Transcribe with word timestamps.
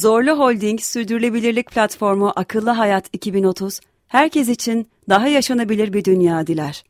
Zorlu 0.00 0.38
Holding 0.38 0.80
Sürdürülebilirlik 0.80 1.70
Platformu 1.70 2.32
Akıllı 2.36 2.70
Hayat 2.70 3.08
2030, 3.12 3.80
herkes 4.08 4.48
için 4.48 4.88
daha 5.08 5.28
yaşanabilir 5.28 5.92
bir 5.92 6.04
dünya 6.04 6.46
diler. 6.46 6.84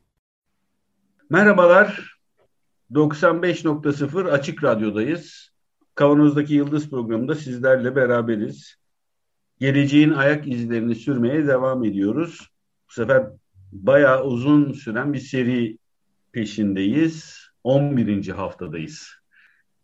Merhabalar, 1.31 2.17
95.0 2.93 4.31
Açık 4.31 4.65
Radyo'dayız. 4.65 5.51
Kavanoz'daki 5.95 6.55
Yıldız 6.55 6.91
programında 6.91 7.35
sizlerle 7.35 7.97
beraberiz. 7.97 8.77
Geleceğin 9.61 10.11
ayak 10.11 10.49
izlerini 10.49 10.95
sürmeye 10.95 11.47
devam 11.47 11.85
ediyoruz. 11.85 12.51
Bu 12.89 12.93
sefer 12.93 13.27
bayağı 13.73 14.25
uzun 14.25 14.73
süren 14.73 15.13
bir 15.13 15.19
seri 15.19 15.79
peşindeyiz. 16.33 17.41
11. 17.65 18.29
haftadayız. 18.29 19.11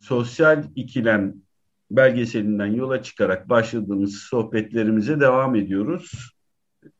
Sosyal 0.00 0.64
ikilem 0.76 1.45
belgeselinden 1.90 2.66
yola 2.66 3.02
çıkarak 3.02 3.48
başladığımız 3.48 4.16
sohbetlerimize 4.16 5.20
devam 5.20 5.54
ediyoruz. 5.54 6.36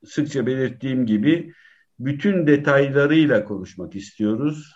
Sıkça 0.04 0.46
belirttiğim 0.46 1.06
gibi 1.06 1.52
bütün 1.98 2.46
detaylarıyla 2.46 3.44
konuşmak 3.44 3.96
istiyoruz. 3.96 4.72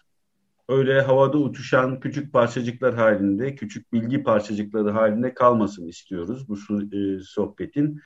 Öyle 0.68 1.00
havada 1.00 1.38
uçuşan 1.38 2.00
küçük 2.00 2.32
parçacıklar 2.32 2.94
halinde, 2.94 3.54
küçük 3.54 3.92
bilgi 3.92 4.22
parçacıkları 4.22 4.90
halinde 4.90 5.34
kalmasın 5.34 5.86
istiyoruz 5.86 6.48
bu 6.48 6.56
e, 6.96 7.20
sohbetin. 7.20 8.00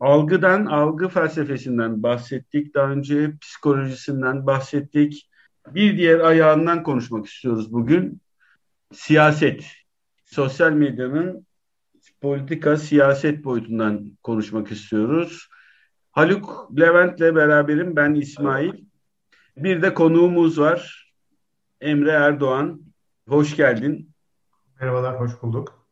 Algıdan, 0.00 0.66
algı 0.66 1.08
felsefesinden 1.08 2.02
bahsettik. 2.02 2.74
Daha 2.74 2.90
önce 2.90 3.38
psikolojisinden 3.40 4.46
bahsettik. 4.46 5.30
Bir 5.68 5.96
diğer 5.96 6.20
ayağından 6.20 6.82
konuşmak 6.82 7.26
istiyoruz 7.26 7.72
bugün. 7.72 8.20
Siyaset. 8.92 9.81
Sosyal 10.32 10.72
medyanın 10.72 11.46
politika, 12.20 12.76
siyaset 12.76 13.44
boyutundan 13.44 14.18
konuşmak 14.22 14.72
istiyoruz. 14.72 15.48
Haluk 16.10 16.70
Levent'le 16.80 17.20
beraberim. 17.20 17.96
Ben 17.96 18.14
İsmail. 18.14 18.72
Bir 19.56 19.82
de 19.82 19.94
konuğumuz 19.94 20.58
var. 20.58 21.12
Emre 21.80 22.10
Erdoğan. 22.10 22.82
Hoş 23.28 23.56
geldin. 23.56 24.10
Merhabalar, 24.80 25.20
hoş 25.20 25.42
bulduk. 25.42 25.86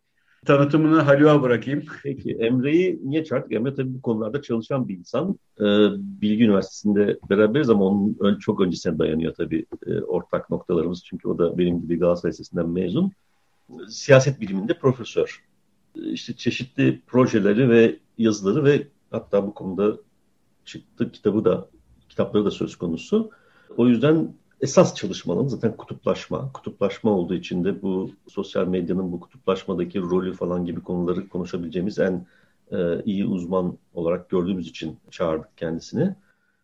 Tanıtımını 0.46 1.00
Haluk'a 1.00 1.42
bırakayım. 1.42 1.84
Peki 2.02 2.32
Emre'yi 2.32 3.00
niye 3.02 3.24
çağırdık? 3.24 3.52
Emre 3.52 3.74
tabii 3.74 3.94
bu 3.94 4.02
konularda 4.02 4.42
çalışan 4.42 4.88
bir 4.88 4.98
insan. 4.98 5.38
Ee, 5.60 5.64
Bilgi 5.96 6.44
Üniversitesi'nde 6.44 7.18
beraberiz 7.30 7.70
ama 7.70 7.84
onun 7.84 8.38
çok 8.38 8.60
öncesine 8.60 8.98
dayanıyor 8.98 9.34
tabii 9.34 9.66
e, 9.86 10.00
ortak 10.00 10.50
noktalarımız. 10.50 11.04
Çünkü 11.04 11.28
o 11.28 11.38
da 11.38 11.58
benim 11.58 11.80
gibi 11.80 11.98
Galatasaray 11.98 12.32
Lisesi'nden 12.32 12.68
mezun. 12.68 13.12
Siyaset 13.88 14.40
biliminde 14.40 14.78
profesör. 14.78 15.44
İşte 15.94 16.36
çeşitli 16.36 17.00
projeleri 17.06 17.68
ve 17.68 17.96
yazıları 18.18 18.64
ve 18.64 18.86
hatta 19.10 19.46
bu 19.46 19.54
konuda 19.54 19.96
çıktı 20.64 21.12
kitabı 21.12 21.44
da 21.44 21.68
kitapları 22.08 22.44
da 22.44 22.50
söz 22.50 22.76
konusu. 22.76 23.30
O 23.76 23.86
yüzden 23.86 24.34
esas 24.60 24.94
çalışmanın 24.94 25.48
zaten 25.48 25.76
kutuplaşma. 25.76 26.52
Kutuplaşma 26.52 27.10
olduğu 27.10 27.34
için 27.34 27.64
de 27.64 27.82
bu 27.82 28.10
sosyal 28.28 28.66
medyanın 28.66 29.12
bu 29.12 29.20
kutuplaşmadaki 29.20 30.00
rolü 30.00 30.32
falan 30.32 30.64
gibi 30.64 30.80
konuları 30.80 31.28
konuşabileceğimiz 31.28 31.98
en 31.98 32.26
e, 32.72 33.02
iyi 33.04 33.26
uzman 33.26 33.78
olarak 33.94 34.30
gördüğümüz 34.30 34.68
için 34.68 34.96
çağırdık 35.10 35.56
kendisini. 35.56 36.14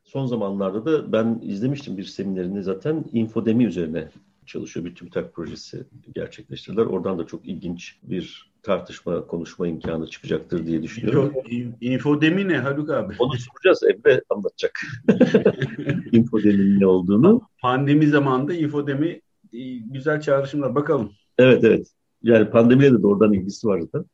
Son 0.04 0.26
zamanlarda 0.26 0.84
da 0.84 1.12
ben 1.12 1.40
izlemiştim 1.42 1.96
bir 1.96 2.04
seminerini 2.04 2.62
zaten 2.62 3.04
infodemi 3.12 3.64
üzerine 3.64 4.08
çalışıyor. 4.46 4.86
Bir 4.86 4.94
TÜBİTAK 4.94 5.34
projesi 5.34 5.86
gerçekleştirdiler. 6.14 6.86
Oradan 6.86 7.18
da 7.18 7.26
çok 7.26 7.48
ilginç 7.48 7.98
bir 8.02 8.52
tartışma, 8.62 9.26
konuşma 9.26 9.68
imkanı 9.68 10.06
çıkacaktır 10.06 10.66
diye 10.66 10.82
düşünüyorum. 10.82 11.32
infodemi 11.80 12.48
ne 12.48 12.58
Haluk 12.58 12.90
abi? 12.90 13.14
Onu 13.18 13.32
soracağız. 13.32 13.82
Emre 13.82 14.22
anlatacak. 14.30 14.80
infodemin 16.12 16.80
ne 16.80 16.86
olduğunu. 16.86 17.42
Pandemi 17.62 18.06
zamanında 18.06 18.54
infodemi 18.54 19.20
e, 19.52 19.76
güzel 19.78 20.20
çağrışımlar. 20.20 20.74
Bakalım. 20.74 21.12
Evet 21.38 21.64
evet. 21.64 21.86
Yani 22.22 22.50
pandemiyle 22.50 22.92
de 22.98 23.02
doğrudan 23.02 23.32
ilgisi 23.32 23.66
var 23.66 23.80
zaten. 23.80 24.04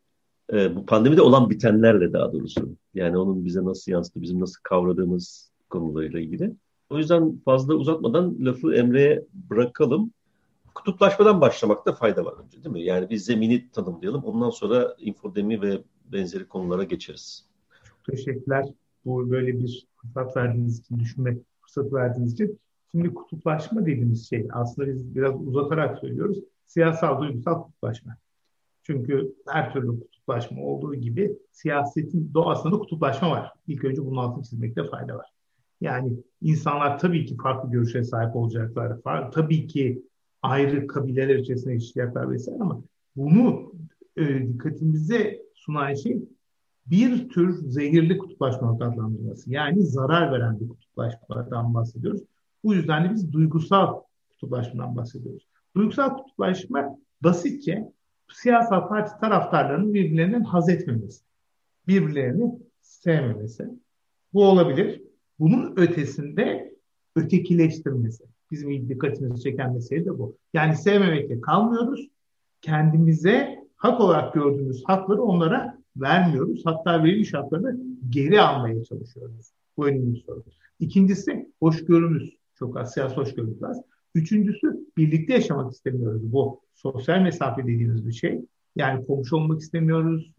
Ee, 0.52 0.76
bu 0.76 0.86
pandemide 0.86 1.22
olan 1.22 1.50
bitenlerle 1.50 2.12
daha 2.12 2.32
doğrusu. 2.32 2.76
Yani 2.94 3.18
onun 3.18 3.44
bize 3.44 3.64
nasıl 3.64 3.92
yansıdı, 3.92 4.22
bizim 4.22 4.40
nasıl 4.40 4.60
kavradığımız 4.62 5.52
konularıyla 5.70 6.20
ilgili. 6.20 6.52
O 6.90 6.98
yüzden 6.98 7.40
fazla 7.44 7.74
uzatmadan 7.74 8.36
lafı 8.40 8.74
Emre'ye 8.74 9.24
bırakalım 9.50 10.12
kutuplaşmadan 10.74 11.40
başlamakta 11.40 11.92
fayda 11.92 12.24
var 12.24 12.34
önce 12.44 12.64
değil 12.64 12.72
mi? 12.72 12.82
Yani 12.82 13.10
biz 13.10 13.24
zemini 13.24 13.70
tanımlayalım. 13.70 14.24
Ondan 14.24 14.50
sonra 14.50 14.96
infodemi 14.98 15.62
ve 15.62 15.82
benzeri 16.12 16.48
konulara 16.48 16.84
geçeriz. 16.84 17.46
Çok 17.84 18.04
teşekkürler. 18.04 18.66
Bu 19.04 19.30
böyle 19.30 19.58
bir 19.58 19.86
fırsat 19.96 20.36
verdiğiniz 20.36 20.78
için, 20.78 20.98
düşünme 20.98 21.36
fırsatı 21.60 21.94
verdiğiniz 21.94 22.32
için. 22.32 22.60
Şimdi 22.90 23.14
kutuplaşma 23.14 23.80
dediğimiz 23.80 24.28
şey 24.28 24.48
aslında 24.52 24.88
biz 24.88 25.14
biraz 25.14 25.40
uzatarak 25.46 25.98
söylüyoruz. 25.98 26.38
Siyasal, 26.66 27.20
duygusal 27.20 27.62
kutuplaşma. 27.62 28.16
Çünkü 28.82 29.34
her 29.48 29.72
türlü 29.72 30.00
kutuplaşma 30.00 30.62
olduğu 30.62 30.94
gibi 30.94 31.38
siyasetin 31.50 32.30
doğasında 32.34 32.78
kutuplaşma 32.78 33.30
var. 33.30 33.52
İlk 33.66 33.84
önce 33.84 34.06
bunun 34.06 34.16
altını 34.16 34.44
çizmekte 34.44 34.88
fayda 34.88 35.16
var. 35.16 35.26
Yani 35.80 36.12
insanlar 36.40 36.98
tabii 36.98 37.26
ki 37.26 37.36
farklı 37.36 37.70
görüşe 37.70 38.04
sahip 38.04 38.36
olacaklar. 38.36 39.00
Tabii 39.32 39.66
ki 39.66 40.02
ayrı 40.42 40.86
kabileler 40.86 41.36
içerisinde 41.36 41.72
yaşayacaklar 41.72 42.30
vesaire 42.30 42.58
ama 42.60 42.82
bunu 43.16 43.72
e, 44.16 44.48
dikkatimize 44.48 45.42
sunan 45.54 45.94
şey 45.94 46.22
bir 46.86 47.28
tür 47.28 47.68
zehirli 47.68 48.18
kutuplaşma 48.18 48.70
adlandırması. 48.72 49.50
Yani 49.52 49.86
zarar 49.86 50.32
veren 50.32 50.60
bir 50.60 50.68
kutuplaşmadan 50.68 51.74
bahsediyoruz. 51.74 52.22
Bu 52.64 52.74
yüzden 52.74 53.04
de 53.04 53.14
biz 53.14 53.32
duygusal 53.32 54.00
kutuplaşmadan 54.30 54.96
bahsediyoruz. 54.96 55.46
Duygusal 55.76 56.16
kutuplaşma 56.16 56.98
basitçe 57.20 57.92
siyasal 58.32 58.88
parti 58.88 59.20
taraftarlarının 59.20 59.94
birbirlerinden 59.94 60.44
haz 60.44 60.68
etmemesi. 60.68 61.24
Birbirlerini 61.88 62.58
sevmemesi. 62.80 63.68
Bu 64.32 64.44
olabilir. 64.44 65.02
Bunun 65.38 65.76
ötesinde 65.76 66.74
ötekileştirmesi. 67.16 68.24
Bizim 68.52 68.88
dikkatimizi 68.88 69.42
çeken 69.42 69.74
mesele 69.74 70.04
de 70.04 70.18
bu. 70.18 70.36
Yani 70.54 70.76
sevmemekle 70.76 71.40
kalmıyoruz. 71.40 72.08
Kendimize 72.60 73.64
hak 73.76 74.00
olarak 74.00 74.34
gördüğümüz 74.34 74.84
hakları 74.86 75.22
onlara 75.22 75.78
vermiyoruz. 75.96 76.62
Hatta 76.64 77.04
verilmiş 77.04 77.34
haklarını 77.34 77.80
geri 78.10 78.40
almaya 78.40 78.84
çalışıyoruz. 78.84 79.52
Bu 79.76 79.86
önemli 79.86 80.20
soru. 80.20 80.44
İkincisi 80.80 81.52
hoşgörümüz. 81.60 82.36
Çok 82.54 82.76
az 82.76 82.92
siyasi 82.92 83.16
hoşgörümüz 83.16 83.62
az. 83.62 83.82
Üçüncüsü 84.14 84.86
birlikte 84.96 85.32
yaşamak 85.32 85.72
istemiyoruz. 85.72 86.32
Bu 86.32 86.60
sosyal 86.74 87.20
mesafe 87.22 87.62
dediğimiz 87.62 88.06
bir 88.06 88.12
şey. 88.12 88.40
Yani 88.76 89.06
komşu 89.06 89.36
olmak 89.36 89.60
istemiyoruz. 89.60 90.32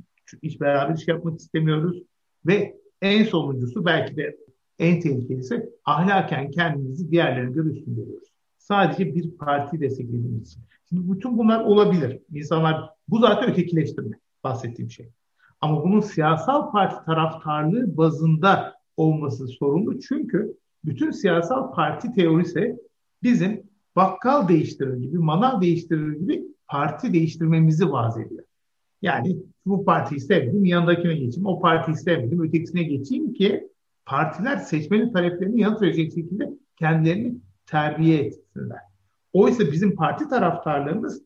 Hiç 0.43 0.61
beraber 0.61 0.95
iş 0.95 1.07
yapmak 1.07 1.39
istemiyoruz. 1.39 2.03
Ve 2.45 2.75
en 3.01 3.23
sonuncusu 3.23 3.85
belki 3.85 4.15
de 4.15 4.37
en 4.79 4.99
tehlikelisi 4.99 5.69
ahlaken 5.85 6.51
kendimizi 6.51 7.11
diğerlerine 7.11 7.51
göre 7.51 7.67
üstün 7.67 7.95
görüyoruz. 7.95 8.27
Sadece 8.57 9.15
bir 9.15 9.31
parti 9.31 9.79
desteklediğimiz 9.79 10.47
için. 10.47 10.61
Şimdi 10.89 11.11
bütün 11.11 11.37
bunlar 11.37 11.63
olabilir. 11.63 12.19
İnsanlar 12.33 12.89
bu 13.07 13.19
zaten 13.19 13.49
ötekileştirme 13.49 14.19
bahsettiğim 14.43 14.91
şey. 14.91 15.09
Ama 15.61 15.83
bunun 15.83 15.99
siyasal 15.99 16.71
parti 16.71 17.05
taraftarlığı 17.05 17.97
bazında 17.97 18.73
olması 18.97 19.47
sorunlu. 19.47 19.99
Çünkü 19.99 20.57
bütün 20.85 21.11
siyasal 21.11 21.71
parti 21.71 22.11
teorisi 22.11 22.77
bizim 23.23 23.63
bakkal 23.95 24.47
değiştirir 24.47 24.97
gibi, 24.97 25.17
manav 25.17 25.61
değiştirir 25.61 26.19
gibi 26.19 26.43
parti 26.67 27.13
değiştirmemizi 27.13 27.91
vaz 27.91 28.17
ediyor. 28.17 28.43
Yani 29.01 29.37
bu 29.65 29.85
partiyi 29.85 30.21
sevmedim, 30.21 30.65
yanındakine 30.65 31.13
geçeyim, 31.13 31.45
o 31.45 31.59
partiyi 31.59 31.97
sevmedim, 31.97 32.43
ötekisine 32.43 32.83
geçeyim 32.83 33.33
ki 33.33 33.67
partiler 34.05 34.57
seçmenin 34.57 35.13
taleplerini 35.13 35.61
yanıt 35.61 35.81
verecek 35.81 36.13
şekilde 36.13 36.49
kendilerini 36.75 37.35
terbiye 37.65 38.23
etsinler. 38.23 38.79
Oysa 39.33 39.71
bizim 39.71 39.95
parti 39.95 40.29
taraftarlarımız 40.29 41.23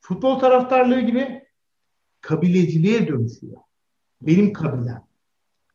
futbol 0.00 0.38
taraftarlığı 0.38 1.00
gibi 1.00 1.42
kabileciliğe 2.20 3.08
dönüşüyor. 3.08 3.56
Benim 4.22 4.52
kabilem. 4.52 5.02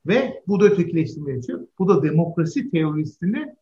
Ve 0.05 0.43
bu 0.47 0.59
da 0.59 0.65
ötekileştirmeye 0.65 1.35
geçiyor. 1.37 1.67
Bu 1.79 1.87
da 1.87 2.03
demokrasi 2.03 2.71
teorisini 2.71 3.55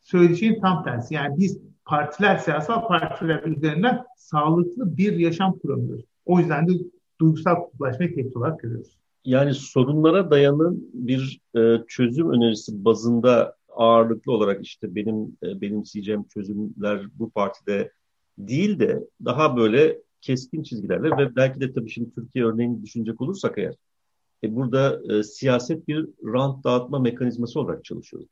söyleyeceğin 0.00 0.60
tam 0.60 0.84
tersi. 0.84 1.14
Yani 1.14 1.38
biz 1.38 1.58
partiler, 1.84 2.36
siyasal 2.36 2.88
partiler 2.88 3.42
üzerinden 3.42 4.04
sağlıklı 4.16 4.96
bir 4.96 5.16
yaşam 5.16 5.58
kuramıyoruz. 5.58 6.04
O 6.24 6.38
yüzden 6.38 6.68
de 6.68 6.72
duygusal 7.20 7.54
kutuplaşmayı 7.54 8.14
tehdit 8.14 8.36
olarak 8.36 8.60
görüyoruz. 8.60 8.98
Yani 9.24 9.54
sorunlara 9.54 10.30
dayalı 10.30 10.74
bir 10.92 11.40
e, 11.56 11.84
çözüm 11.88 12.30
önerisi 12.30 12.84
bazında 12.84 13.56
ağırlıklı 13.68 14.32
olarak 14.32 14.64
işte 14.64 14.94
benim 14.94 15.36
e, 15.42 15.60
benimseyeceğim 15.60 16.24
çözümler 16.24 17.06
bu 17.18 17.30
partide 17.30 17.92
değil 18.38 18.78
de 18.78 19.08
daha 19.24 19.56
böyle 19.56 19.98
keskin 20.20 20.62
çizgilerle 20.62 21.10
ve 21.10 21.36
belki 21.36 21.60
de 21.60 21.72
tabii 21.72 21.90
şimdi 21.90 22.14
Türkiye 22.14 22.44
örneğini 22.44 22.82
düşünecek 22.82 23.20
olursak 23.20 23.58
eğer 23.58 23.74
e, 24.44 24.56
burada 24.56 25.00
e, 25.12 25.22
siyaset 25.22 25.88
bir 25.88 26.06
rant 26.24 26.64
dağıtma 26.64 26.98
mekanizması 26.98 27.60
olarak 27.60 27.84
çalışıyordu. 27.84 28.28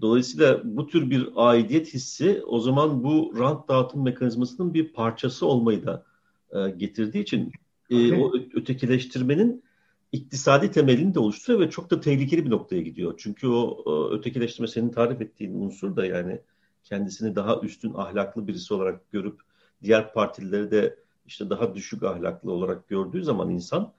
Dolayısıyla 0.00 0.60
bu 0.64 0.86
tür 0.86 1.10
bir 1.10 1.28
aidiyet 1.36 1.94
hissi 1.94 2.42
o 2.46 2.60
zaman 2.60 3.04
bu 3.04 3.34
rant 3.38 3.68
dağıtım 3.68 4.04
mekanizmasının 4.04 4.74
bir 4.74 4.92
parçası 4.92 5.46
olmayı 5.46 5.86
da 5.86 6.04
e, 6.52 6.70
getirdiği 6.70 7.22
için 7.22 7.52
e, 7.90 8.16
o 8.16 8.32
ötekileştirmenin 8.54 9.64
iktisadi 10.12 10.70
temelini 10.70 11.14
de 11.14 11.18
oluşturuyor 11.18 11.66
ve 11.66 11.70
çok 11.70 11.90
da 11.90 12.00
tehlikeli 12.00 12.44
bir 12.44 12.50
noktaya 12.50 12.82
gidiyor. 12.82 13.14
Çünkü 13.18 13.48
o, 13.48 13.82
o 13.84 14.10
ötekileştirme 14.10 14.68
senin 14.68 14.90
tarif 14.90 15.20
ettiğin 15.20 15.54
unsur 15.54 15.96
da 15.96 16.06
yani 16.06 16.40
kendisini 16.84 17.36
daha 17.36 17.60
üstün 17.60 17.94
ahlaklı 17.94 18.46
birisi 18.46 18.74
olarak 18.74 19.12
görüp 19.12 19.40
diğer 19.82 20.12
partilileri 20.12 20.70
de 20.70 20.96
işte 21.26 21.50
daha 21.50 21.74
düşük 21.74 22.02
ahlaklı 22.02 22.52
olarak 22.52 22.88
gördüğü 22.88 23.24
zaman 23.24 23.50
insan 23.50 23.92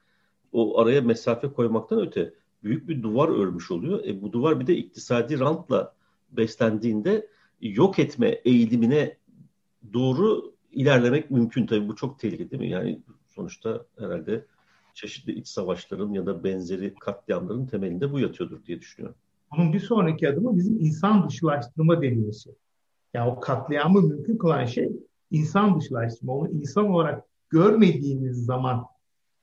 o 0.51 0.79
araya 0.79 1.01
mesafe 1.01 1.47
koymaktan 1.47 1.99
öte 1.99 2.33
büyük 2.63 2.89
bir 2.89 3.03
duvar 3.03 3.29
örmüş 3.29 3.71
oluyor. 3.71 4.05
E, 4.05 4.21
bu 4.21 4.33
duvar 4.33 4.59
bir 4.59 4.67
de 4.67 4.75
iktisadi 4.75 5.39
rantla 5.39 5.95
beslendiğinde 6.31 7.27
yok 7.61 7.99
etme 7.99 8.27
eğilimine 8.27 9.17
doğru 9.93 10.53
ilerlemek 10.71 11.31
mümkün. 11.31 11.65
Tabii 11.65 11.87
bu 11.87 11.95
çok 11.95 12.19
tehlikeli 12.19 12.51
değil 12.51 12.61
mi? 12.61 12.69
Yani 12.69 13.01
sonuçta 13.27 13.85
herhalde 13.99 14.45
çeşitli 14.93 15.33
iç 15.33 15.47
savaşların 15.47 16.13
ya 16.13 16.25
da 16.25 16.43
benzeri 16.43 16.93
katliamların 16.99 17.65
temelinde 17.65 18.11
bu 18.11 18.19
yatıyordur 18.19 18.65
diye 18.65 18.79
düşünüyorum. 18.79 19.17
Bunun 19.51 19.73
bir 19.73 19.79
sonraki 19.79 20.29
adımı 20.29 20.57
bizim 20.57 20.79
insan 20.79 21.29
dışılaştırma 21.29 22.01
denilmesi. 22.01 22.49
Yani 23.13 23.31
o 23.31 23.39
katliamı 23.39 24.01
mümkün 24.01 24.37
kılan 24.37 24.65
şey 24.65 24.91
insan 25.31 25.79
dışılaştırma. 25.79 26.33
Onu 26.33 26.49
insan 26.49 26.89
olarak 26.89 27.23
görmediğiniz 27.49 28.45
zaman 28.45 28.85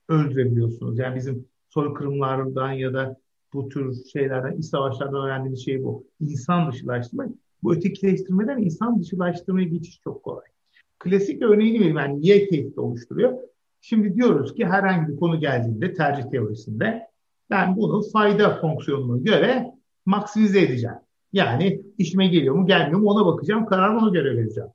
öldürebiliyorsunuz. 0.09 0.99
Yani 0.99 1.17
bizim 1.17 1.45
soykırımlardan 1.69 2.73
ya 2.73 2.95
da 2.95 3.17
bu 3.53 3.69
tür 3.69 4.05
şeylerden, 4.13 4.59
iç 4.59 4.65
savaşlardan 4.65 5.25
öğrendiğimiz 5.25 5.65
şey 5.65 5.85
bu. 5.85 6.05
İnsan 6.21 6.73
dışılaştırma. 6.73 7.27
Bu 7.63 7.75
ötekileştirmeden 7.75 8.59
insan 8.59 9.01
dışılaştırmaya 9.01 9.67
geçiş 9.67 10.01
çok 10.05 10.23
kolay. 10.23 10.45
Klasik 10.99 11.43
örneğini 11.43 11.79
vereyim. 11.79 11.97
Yani 11.97 12.21
niye 12.21 12.49
tehdit 12.49 12.79
oluşturuyor? 12.79 13.39
Şimdi 13.81 14.15
diyoruz 14.15 14.55
ki 14.55 14.67
herhangi 14.67 15.09
bir 15.09 15.17
konu 15.17 15.41
geldiğinde 15.41 15.95
tercih 15.95 16.31
teorisinde 16.31 17.09
ben 17.51 17.77
bunu 17.77 18.03
fayda 18.13 18.61
fonksiyonuna 18.61 19.19
göre 19.19 19.67
maksimize 20.07 20.63
edeceğim. 20.63 20.97
Yani 21.33 21.83
işime 21.99 22.27
geliyor 22.27 22.55
mu 22.55 22.67
gelmiyor 22.67 23.01
mu 23.01 23.11
ona 23.11 23.27
bakacağım. 23.27 23.67
Kararımı 23.67 24.01
ona 24.01 24.11
göre 24.11 24.37
vereceğim. 24.37 24.71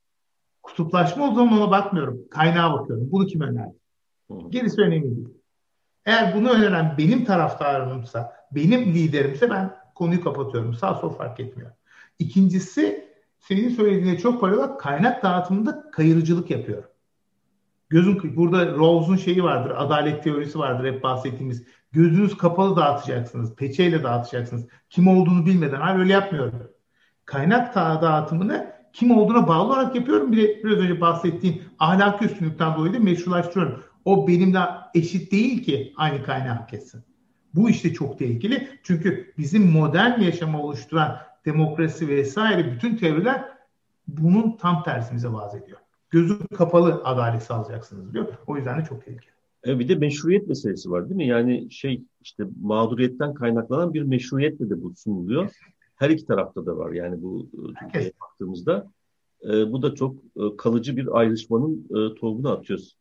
Kutuplaşma 0.63 1.31
o 1.31 1.35
zaman 1.35 1.61
ona 1.61 1.71
bakmıyorum. 1.71 2.21
Kaynağa 2.31 2.73
bakıyorum. 2.73 3.11
Bunu 3.11 3.25
kim 3.25 3.41
önerdi? 3.41 3.75
Gerisi 4.49 4.81
önemli 4.81 5.15
değil. 5.15 5.29
Eğer 6.05 6.35
bunu 6.35 6.49
öneren 6.49 6.95
benim 6.97 7.25
taraftarımsa, 7.25 8.33
benim 8.51 8.93
liderimse 8.93 9.49
ben 9.49 9.75
konuyu 9.95 10.23
kapatıyorum. 10.23 10.73
Sağ 10.73 10.95
sol 10.95 11.09
fark 11.09 11.39
etmiyor. 11.39 11.71
İkincisi 12.19 13.09
senin 13.39 13.69
söylediğine 13.69 14.17
çok 14.17 14.41
paralel 14.41 14.67
kaynak 14.67 15.23
dağıtımında 15.23 15.91
kayırıcılık 15.91 16.51
yapıyor. 16.51 16.83
Gözün 17.89 18.35
burada 18.35 18.65
Rawls'un 18.65 19.15
şeyi 19.15 19.43
vardır, 19.43 19.73
adalet 19.77 20.23
teorisi 20.23 20.59
vardır 20.59 20.93
hep 20.93 21.03
bahsettiğimiz. 21.03 21.63
Gözünüz 21.91 22.37
kapalı 22.37 22.75
dağıtacaksınız, 22.75 23.55
peçeyle 23.55 24.03
dağıtacaksınız. 24.03 24.67
Kim 24.89 25.07
olduğunu 25.07 25.45
bilmeden. 25.45 25.81
Hayır 25.81 25.99
öyle 25.99 26.13
yapmıyorum. 26.13 26.71
Kaynak 27.25 27.75
dağıtımını 27.75 28.75
kim 28.93 29.17
olduğuna 29.17 29.47
bağlı 29.47 29.63
olarak 29.63 29.95
yapıyorum. 29.95 30.31
Bir 30.31 30.37
de 30.37 30.63
biraz 30.63 30.77
önce 30.77 31.01
bahsettiğim 31.01 31.61
ahlaki 31.79 32.25
üstünlükten 32.25 32.75
dolayı 32.75 32.93
da 32.93 32.99
meşrulaştırıyorum. 32.99 33.83
O 34.05 34.27
benimle 34.27 34.59
eşit 34.93 35.31
değil 35.31 35.63
ki 35.63 35.93
aynı 35.97 36.23
kaynağı 36.23 36.55
hak 36.55 36.73
etsin. 36.73 37.03
Bu 37.53 37.69
işte 37.69 37.93
çok 37.93 38.19
tehlikeli. 38.19 38.79
Çünkü 38.83 39.33
bizim 39.37 39.71
modern 39.71 40.21
yaşamı 40.21 40.61
oluşturan 40.61 41.17
demokrasi 41.45 42.07
vesaire 42.07 42.71
bütün 42.71 42.95
teoriler 42.95 43.45
bunun 44.07 44.57
tam 44.57 44.83
tersimize 44.83 45.27
vaz 45.27 45.55
ediyor. 45.55 45.79
Gözü 46.15 46.37
kapalı 46.57 47.01
adalet 47.03 47.43
sağlayacaksınız 47.43 48.13
diyor. 48.13 48.27
O 48.47 48.57
yüzden 48.57 48.81
de 48.81 48.85
çok 48.85 49.05
tehlikeli. 49.05 49.31
E 49.67 49.79
bir 49.79 49.89
de 49.89 49.95
meşruiyet 49.95 50.47
meselesi 50.47 50.91
var 50.91 51.09
değil 51.09 51.15
mi? 51.15 51.27
Yani 51.27 51.71
şey 51.71 52.03
işte 52.21 52.43
mağduriyetten 52.61 53.33
kaynaklanan 53.33 53.93
bir 53.93 54.01
meşruiyetle 54.01 54.69
de 54.69 54.81
bu 54.81 54.93
sunuluyor. 54.95 55.51
Her 55.95 56.09
iki 56.09 56.25
tarafta 56.25 56.65
da 56.65 56.77
var 56.77 56.91
yani 56.91 57.21
bu 57.21 57.49
e, 57.53 57.59
Türkiye'ye 57.79 58.11
baktığımızda. 58.21 58.91
E, 59.43 59.71
bu 59.71 59.81
da 59.81 59.95
çok 59.95 60.15
e, 60.15 60.57
kalıcı 60.57 60.97
bir 60.97 61.19
ayrışmanın 61.19 61.87
e, 61.89 62.15
tohumunu 62.15 62.51
atıyoruz. 62.51 62.97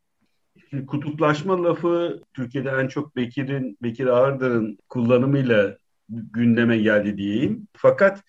Şimdi 0.70 0.86
kutuplaşma 0.86 1.62
lafı 1.64 2.22
Türkiye'de 2.32 2.70
en 2.70 2.88
çok 2.88 3.16
Bekir'in, 3.16 3.78
Bekir 3.82 4.06
Ağırdar'ın 4.06 4.78
kullanımıyla 4.88 5.78
gündeme 6.08 6.78
geldi 6.78 7.16
diyeyim. 7.16 7.68
Fakat 7.72 8.22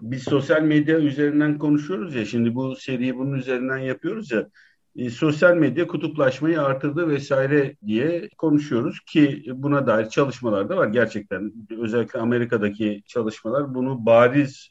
biz 0.00 0.22
sosyal 0.22 0.62
medya 0.62 0.98
üzerinden 0.98 1.58
konuşuyoruz 1.58 2.14
ya 2.14 2.24
şimdi 2.24 2.54
bu 2.54 2.76
seriyi 2.76 3.18
bunun 3.18 3.32
üzerinden 3.32 3.78
yapıyoruz 3.78 4.30
ya 4.30 4.48
e, 4.96 5.10
sosyal 5.10 5.56
medya 5.56 5.86
kutuplaşmayı 5.86 6.62
artırdı 6.62 7.08
vesaire 7.08 7.76
diye 7.86 8.28
konuşuyoruz 8.38 9.00
ki 9.00 9.44
buna 9.54 9.86
dair 9.86 10.08
çalışmalar 10.08 10.68
da 10.68 10.76
var 10.76 10.88
gerçekten 10.88 11.52
özellikle 11.78 12.20
Amerika'daki 12.20 13.02
çalışmalar 13.06 13.74
bunu 13.74 14.06
bariz 14.06 14.70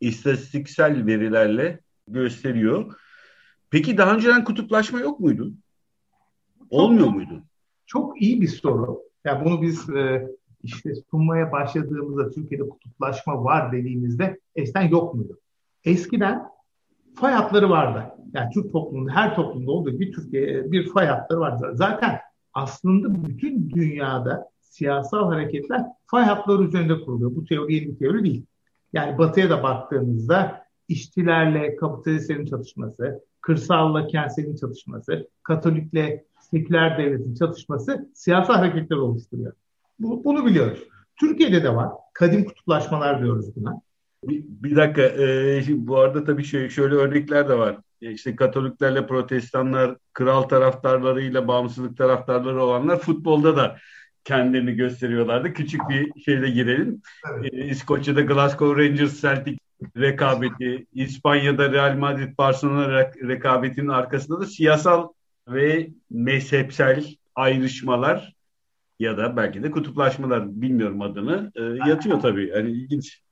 istatistiksel 0.00 1.06
verilerle 1.06 1.80
gösteriyor. 2.08 2.94
Peki 3.70 3.98
daha 3.98 4.14
önceden 4.14 4.44
kutuplaşma 4.44 5.00
yok 5.00 5.20
muydu? 5.20 5.52
Olmuyor 6.70 7.08
muydu? 7.08 7.42
Çok 7.86 8.22
iyi 8.22 8.40
bir 8.40 8.48
soru. 8.48 9.02
Yani 9.24 9.44
bunu 9.44 9.62
biz 9.62 9.90
e, 9.90 10.28
işte 10.62 10.94
sunmaya 11.10 11.52
başladığımızda 11.52 12.30
Türkiye'de 12.30 12.68
kutuplaşma 12.68 13.44
var 13.44 13.72
dediğimizde 13.72 14.40
eskiden 14.56 14.88
yok 14.88 15.14
muydu? 15.14 15.38
Eskiden 15.84 16.42
fay 17.14 17.32
hatları 17.32 17.70
vardı. 17.70 18.04
Yani 18.34 18.50
Türk 18.54 18.72
toplumunda 18.72 19.12
her 19.12 19.34
toplumda 19.34 19.70
olduğu 19.70 19.90
gibi 19.90 20.12
Türkiye 20.12 20.72
bir 20.72 20.90
fay 20.92 21.06
hatları 21.06 21.40
vardı. 21.40 21.70
Zaten 21.74 22.18
aslında 22.54 23.28
bütün 23.28 23.70
dünyada 23.70 24.50
siyasal 24.60 25.32
hareketler 25.32 25.84
fay 26.06 26.24
hatları 26.24 26.62
üzerinde 26.62 27.00
kuruluyor. 27.00 27.36
Bu 27.36 27.44
teori 27.44 27.74
yeni 27.74 27.86
bir 27.86 27.96
teori 27.96 28.24
değil. 28.24 28.46
Yani 28.92 29.18
batıya 29.18 29.50
da 29.50 29.62
baktığımızda 29.62 30.62
işçilerle 30.88 31.76
kapitalistlerin 31.76 32.46
çatışması, 32.46 33.24
kırsalla 33.40 34.06
kentselin 34.06 34.56
çatışması, 34.56 35.28
katolikle 35.42 36.24
seküler 36.40 36.98
devletin 36.98 37.34
çatışması 37.34 38.10
siyasal 38.14 38.54
hareketler 38.54 38.96
oluşturuyor. 38.96 39.52
Bu, 40.02 40.24
bunu 40.24 40.46
biliyoruz. 40.46 40.78
Türkiye'de 41.20 41.62
de 41.64 41.74
var. 41.74 41.88
Kadim 42.12 42.44
kutuplaşmalar 42.44 43.22
diyoruz 43.22 43.56
buna. 43.56 43.80
Bir, 44.24 44.44
bir 44.46 44.76
dakika. 44.76 45.02
E, 45.02 45.64
bu 45.68 45.98
arada 45.98 46.24
tabii 46.24 46.44
şöyle, 46.44 46.70
şöyle 46.70 46.94
örnekler 46.94 47.48
de 47.48 47.58
var. 47.58 47.76
E, 48.02 48.10
işte 48.10 48.36
Katoliklerle 48.36 49.06
protestanlar, 49.06 49.96
kral 50.12 50.42
taraftarlarıyla 50.42 51.48
bağımsızlık 51.48 51.96
taraftarları 51.96 52.62
olanlar 52.62 52.98
futbolda 52.98 53.56
da 53.56 53.76
kendilerini 54.24 54.74
gösteriyorlardı. 54.74 55.52
Küçük 55.52 55.80
bir 55.88 56.20
şeyle 56.20 56.50
girelim. 56.50 57.02
Evet. 57.32 57.54
E, 57.54 57.66
İskoçya'da 57.66 58.20
Glasgow 58.20 58.84
Rangers 58.84 59.20
Celtic 59.20 59.58
rekabeti, 59.96 60.86
İspanya'da 60.92 61.72
Real 61.72 61.96
Madrid 61.96 62.38
Barcelona 62.38 63.04
rekabetinin 63.28 63.88
arkasında 63.88 64.40
da 64.40 64.46
siyasal 64.46 65.08
ve 65.48 65.90
mezhepsel 66.10 67.04
ayrışmalar 67.34 68.34
ya 68.98 69.18
da 69.18 69.36
belki 69.36 69.62
de 69.62 69.70
kutuplaşmalar 69.70 70.60
bilmiyorum 70.60 71.00
adını 71.00 71.52
e, 71.54 71.62
yatıyor 71.62 72.20
tabii. 72.20 72.48
Yani 72.48 72.70
ilginç. 72.70 73.22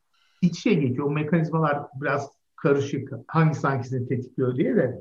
İç 0.42 0.62
şey 0.62 0.80
geçiyor. 0.80 1.06
O 1.06 1.10
mekanizmalar 1.10 1.78
biraz 2.00 2.30
karışık. 2.56 3.12
Hangisi 3.26 3.66
hangisini 3.66 4.08
tetikliyor 4.08 4.56
diye 4.56 4.76
de. 4.76 4.98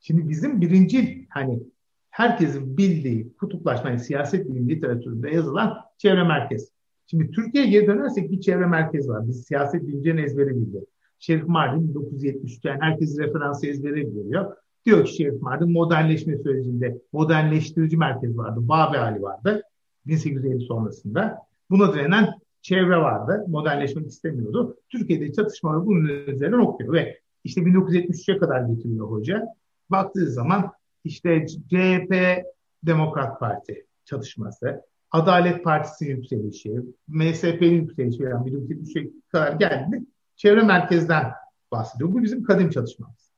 Şimdi 0.00 0.28
bizim 0.28 0.60
birinci 0.60 1.26
hani 1.30 1.62
herkesin 2.10 2.76
bildiği 2.76 3.32
kutuplaşma, 3.36 3.90
yani 3.90 4.00
siyaset 4.00 4.48
bilim 4.48 4.68
literatüründe 4.68 5.30
yazılan 5.30 5.78
çevre 5.98 6.24
merkez. 6.24 6.72
Şimdi 7.06 7.30
Türkiye'ye 7.30 7.70
geri 7.70 7.86
dönersek 7.86 8.30
bir 8.30 8.40
çevre 8.40 8.66
merkez 8.66 9.08
var. 9.08 9.28
Biz 9.28 9.44
siyaset 9.44 9.82
bilimcilerin 9.82 10.16
ezberi 10.16 10.50
bildi. 10.50 10.84
Şerif 11.18 11.48
Mardin 11.48 11.88
1973 11.88 12.64
yani 12.64 12.78
herkesin 12.80 13.22
referansı 13.22 13.66
ezbere 13.66 13.94
biliyor. 13.94 14.56
Diyor 14.84 15.04
ki 15.04 15.16
Şerif 15.16 15.42
Mardin 15.42 15.72
modernleşme 15.72 16.36
sürecinde 16.36 16.98
modernleştirici 17.12 17.96
merkez 17.96 18.38
vardı. 18.38 18.60
Babe 18.62 18.98
hali 18.98 19.22
vardı. 19.22 19.62
1850 20.06 20.60
sonrasında. 20.60 21.38
Buna 21.70 21.94
direnen 21.94 22.28
çevre 22.62 22.96
vardı. 22.96 23.44
Modernleşmek 23.48 24.06
istemiyordu. 24.06 24.76
Türkiye'de 24.88 25.32
çatışmalar 25.32 25.86
bunun 25.86 26.04
üzerine 26.26 26.56
okuyor 26.56 26.92
ve 26.92 27.20
işte 27.44 27.60
1973'e 27.60 28.38
kadar 28.38 28.60
getiriyor 28.60 29.10
hoca. 29.10 29.46
Baktığı 29.90 30.30
zaman 30.30 30.72
işte 31.04 31.46
CHP 31.46 32.42
Demokrat 32.82 33.40
Parti 33.40 33.86
çatışması, 34.04 34.82
Adalet 35.10 35.64
Partisi 35.64 36.04
yükselişi, 36.04 36.80
MSP'nin 37.08 37.80
yükselişi 37.82 38.22
yani 38.22 38.50
1973'e 38.50 39.10
kadar 39.28 39.52
geldi. 39.52 40.02
Çevre 40.36 40.62
merkezden 40.62 41.32
bahsediyor. 41.72 42.12
Bu 42.12 42.22
bizim 42.22 42.42
kadim 42.42 42.70
çalışmamız. 42.70 43.32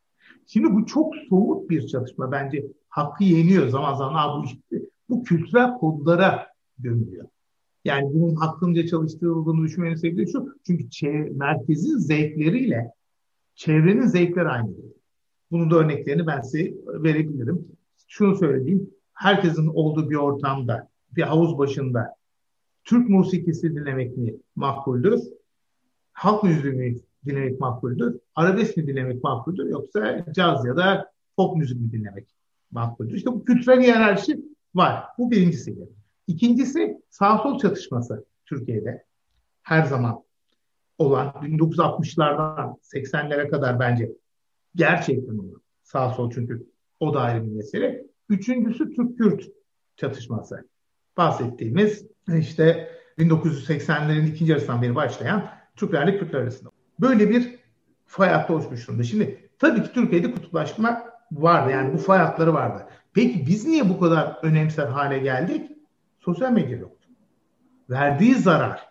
Şimdi 0.47 0.75
bu 0.75 0.87
çok 0.87 1.17
soğuk 1.29 1.71
bir 1.71 1.87
çalışma 1.87 2.33
bence. 2.33 2.65
Hakkı 2.89 3.25
yeniyor 3.25 3.69
zaman 3.69 3.95
zaman. 3.95 4.43
bu, 4.43 4.47
işte, 4.47 4.87
bu 5.09 5.25
kültürel 5.25 5.75
kodlara 5.79 6.54
gömülüyor. 6.79 7.29
Yani 7.85 8.15
bunun 8.15 8.37
aklınca 8.41 8.87
çalıştırıldığını 8.87 9.65
düşünmenin 9.65 9.95
sebebi 9.95 10.33
şu. 10.33 10.55
Çünkü 10.67 10.85
merkezin 11.31 11.99
zevkleriyle 11.99 12.91
çevrenin 13.55 14.07
zevkleri 14.07 14.49
aynı 14.49 14.77
değil. 14.77 14.95
Bunun 15.51 15.71
da 15.71 15.77
örneklerini 15.77 16.27
ben 16.27 16.41
size 16.41 16.75
verebilirim. 16.87 17.69
Şunu 18.09 18.37
söyleyeyim. 18.37 18.91
Herkesin 19.15 19.67
olduğu 19.67 20.11
bir 20.11 20.17
ortamda, 20.17 20.89
bir 21.17 21.23
havuz 21.23 21.59
başında 21.59 22.15
Türk 22.85 23.09
musikisi 23.09 23.75
dinlemek 23.75 24.17
mi 24.17 24.35
makbuldür? 24.57 25.21
Halk 26.13 26.43
müziği 26.43 26.73
mi 26.73 26.97
dinlemek 27.27 27.61
makbuldür? 27.61 28.19
Arabesk 28.35 28.77
mi 28.77 28.87
dinlemek 28.87 29.25
makbuldür? 29.25 29.67
Yoksa 29.67 30.27
caz 30.33 30.65
ya 30.65 30.77
da 30.77 31.11
pop 31.37 31.57
müzik 31.57 31.81
mi 31.81 31.93
dinlemek 31.93 32.27
makbuldür? 32.71 33.15
İşte 33.15 33.33
bu 33.33 33.45
kültürel 33.45 33.83
hiyerarşi 33.83 34.41
var. 34.75 35.05
Bu 35.19 35.31
birincisi. 35.31 35.77
İkincisi 36.27 36.99
sağ 37.11 37.39
sol 37.39 37.59
çatışması 37.59 38.25
Türkiye'de 38.47 39.05
her 39.63 39.85
zaman 39.85 40.25
olan 40.99 41.29
1960'lardan 41.29 42.77
80'lere 42.83 43.49
kadar 43.51 43.81
bence 43.81 44.13
gerçekten 44.75 45.39
olur. 45.39 45.61
Sağ 45.83 46.11
sol 46.11 46.31
çünkü 46.31 46.67
o 47.01 47.15
da 47.15 47.21
ayrı 47.21 47.45
bir 47.45 47.53
mesele. 47.53 48.07
Üçüncüsü 48.29 48.95
Türk-Kürt 48.95 49.45
çatışması. 49.97 50.69
Bahsettiğimiz 51.17 52.07
işte 52.39 52.89
1980'lerin 53.19 54.27
ikinci 54.27 54.51
yarısından 54.53 54.83
beri 54.83 54.95
başlayan 54.95 55.51
Türklerle 55.77 56.19
Kürtler 56.19 56.41
arasında. 56.41 56.71
Böyle 57.01 57.31
bir 57.31 57.59
fay 58.07 58.29
hattı 58.29 58.53
oluşmuş 58.53 58.89
durumda. 58.89 59.03
Şimdi 59.03 59.51
tabii 59.59 59.83
ki 59.83 59.93
Türkiye'de 59.95 60.33
kutuplaşma 60.33 61.05
vardı. 61.33 61.71
Yani 61.71 61.93
bu 61.93 61.99
fay 61.99 62.19
hatları 62.19 62.55
vardı. 62.55 62.87
Peki 63.15 63.47
biz 63.47 63.67
niye 63.67 63.89
bu 63.89 64.01
kadar 64.01 64.39
önemser 64.43 64.87
hale 64.87 65.19
geldik? 65.19 65.71
Sosyal 66.25 66.53
medya 66.53 66.79
yoktu. 66.79 67.09
Verdiği 67.91 68.35
zarar 68.35 68.89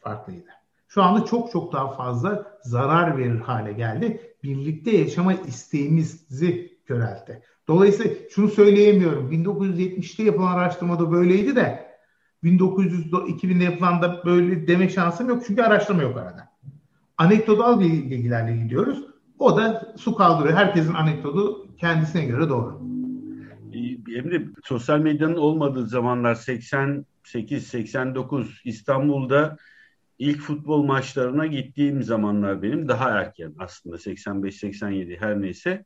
farklıydı. 0.00 0.48
Şu 0.88 1.02
anda 1.02 1.24
çok 1.24 1.50
çok 1.50 1.72
daha 1.72 1.90
fazla 1.90 2.58
zarar 2.62 3.18
verir 3.18 3.40
hale 3.40 3.72
geldi. 3.72 4.34
Birlikte 4.42 4.96
yaşama 4.96 5.34
isteğimizi 5.34 6.78
köreltti. 6.86 7.42
Dolayısıyla 7.68 8.16
şunu 8.30 8.48
söyleyemiyorum. 8.48 9.32
1970'te 9.32 10.22
yapılan 10.22 10.56
araştırmada 10.56 11.12
böyleydi 11.12 11.56
de 11.56 11.86
1900 12.42 13.06
2000'de 13.06 13.64
yapılan 13.64 14.02
da 14.02 14.22
böyle 14.24 14.68
deme 14.68 14.88
şansım 14.88 15.28
yok. 15.28 15.42
Çünkü 15.46 15.62
araştırma 15.62 16.02
yok 16.02 16.16
arada. 16.16 16.48
Anekdotal 17.18 17.80
bilgilerle 17.80 18.56
gidiyoruz. 18.56 19.04
O 19.38 19.56
da 19.56 19.94
su 19.96 20.14
kaldırıyor. 20.14 20.56
Herkesin 20.56 20.94
anekdotu 20.94 21.66
kendisine 21.78 22.24
göre 22.24 22.48
doğru. 22.48 22.80
Emre 24.16 24.42
sosyal 24.64 25.00
medyanın 25.00 25.36
olmadığı 25.36 25.86
zamanlar 25.86 26.34
88-89 26.34 28.46
İstanbul'da 28.64 29.56
ilk 30.18 30.40
futbol 30.40 30.82
maçlarına 30.82 31.46
gittiğim 31.46 32.02
zamanlar 32.02 32.62
benim 32.62 32.88
daha 32.88 33.10
erken 33.10 33.54
aslında 33.58 33.96
85-87 33.96 35.20
her 35.20 35.42
neyse 35.42 35.84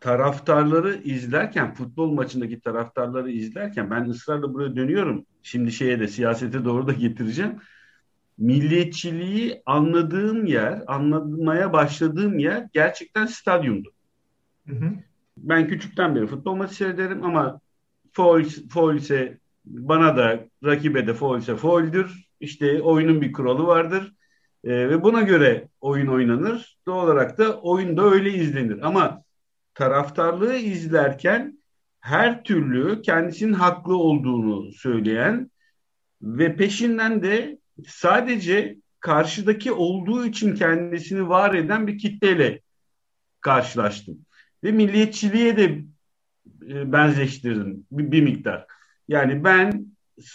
taraftarları 0.00 0.94
izlerken 0.94 1.74
futbol 1.74 2.12
maçındaki 2.12 2.60
taraftarları 2.60 3.30
izlerken 3.30 3.90
ben 3.90 4.04
ısrarla 4.04 4.54
buraya 4.54 4.76
dönüyorum. 4.76 5.26
Şimdi 5.42 5.72
şeye 5.72 6.00
de 6.00 6.08
siyasete 6.08 6.64
doğru 6.64 6.86
da 6.86 6.92
getireceğim. 6.92 7.58
Milliyetçiliği 8.38 9.62
anladığım 9.66 10.46
yer, 10.46 10.82
anlamaya 10.86 11.72
başladığım 11.72 12.38
yer 12.38 12.66
gerçekten 12.72 13.26
stadyumdu. 13.26 13.92
Hı 14.66 14.76
hı. 14.76 14.92
Ben 15.42 15.68
küçükten 15.68 16.14
beri 16.14 16.26
futbol 16.26 16.54
maçı 16.54 16.74
seyrederim 16.74 17.24
ama 17.24 17.60
foul, 18.12 18.44
foul 18.70 18.94
ise 18.94 19.38
bana 19.64 20.16
da 20.16 20.44
rakibe 20.64 21.06
de 21.06 21.14
foul 21.14 21.38
ise 21.38 21.56
fauldür. 21.56 22.28
İşte 22.40 22.82
oyunun 22.82 23.20
bir 23.20 23.32
kuralı 23.32 23.66
vardır. 23.66 24.12
E, 24.64 24.70
ve 24.88 25.02
buna 25.02 25.22
göre 25.22 25.68
oyun 25.80 26.06
oynanır. 26.06 26.78
Doğal 26.86 27.04
olarak 27.04 27.38
da 27.38 27.60
oyun 27.60 27.96
da 27.96 28.02
öyle 28.02 28.32
izlenir. 28.32 28.86
Ama 28.86 29.22
taraftarlığı 29.74 30.56
izlerken 30.56 31.58
her 32.00 32.44
türlü 32.44 33.02
kendisinin 33.02 33.52
haklı 33.52 33.96
olduğunu 33.96 34.72
söyleyen 34.72 35.50
ve 36.22 36.56
peşinden 36.56 37.22
de 37.22 37.58
sadece 37.86 38.78
karşıdaki 39.00 39.72
olduğu 39.72 40.26
için 40.26 40.54
kendisini 40.54 41.28
var 41.28 41.54
eden 41.54 41.86
bir 41.86 41.98
kitleyle 41.98 42.60
karşılaştım. 43.40 44.18
Ve 44.64 44.72
milliyetçiliğe 44.72 45.56
de 45.56 45.64
e, 46.68 46.92
benzeştirdim 46.92 47.86
bir, 47.92 48.22
miktar. 48.22 48.66
Yani 49.08 49.44
ben 49.44 49.86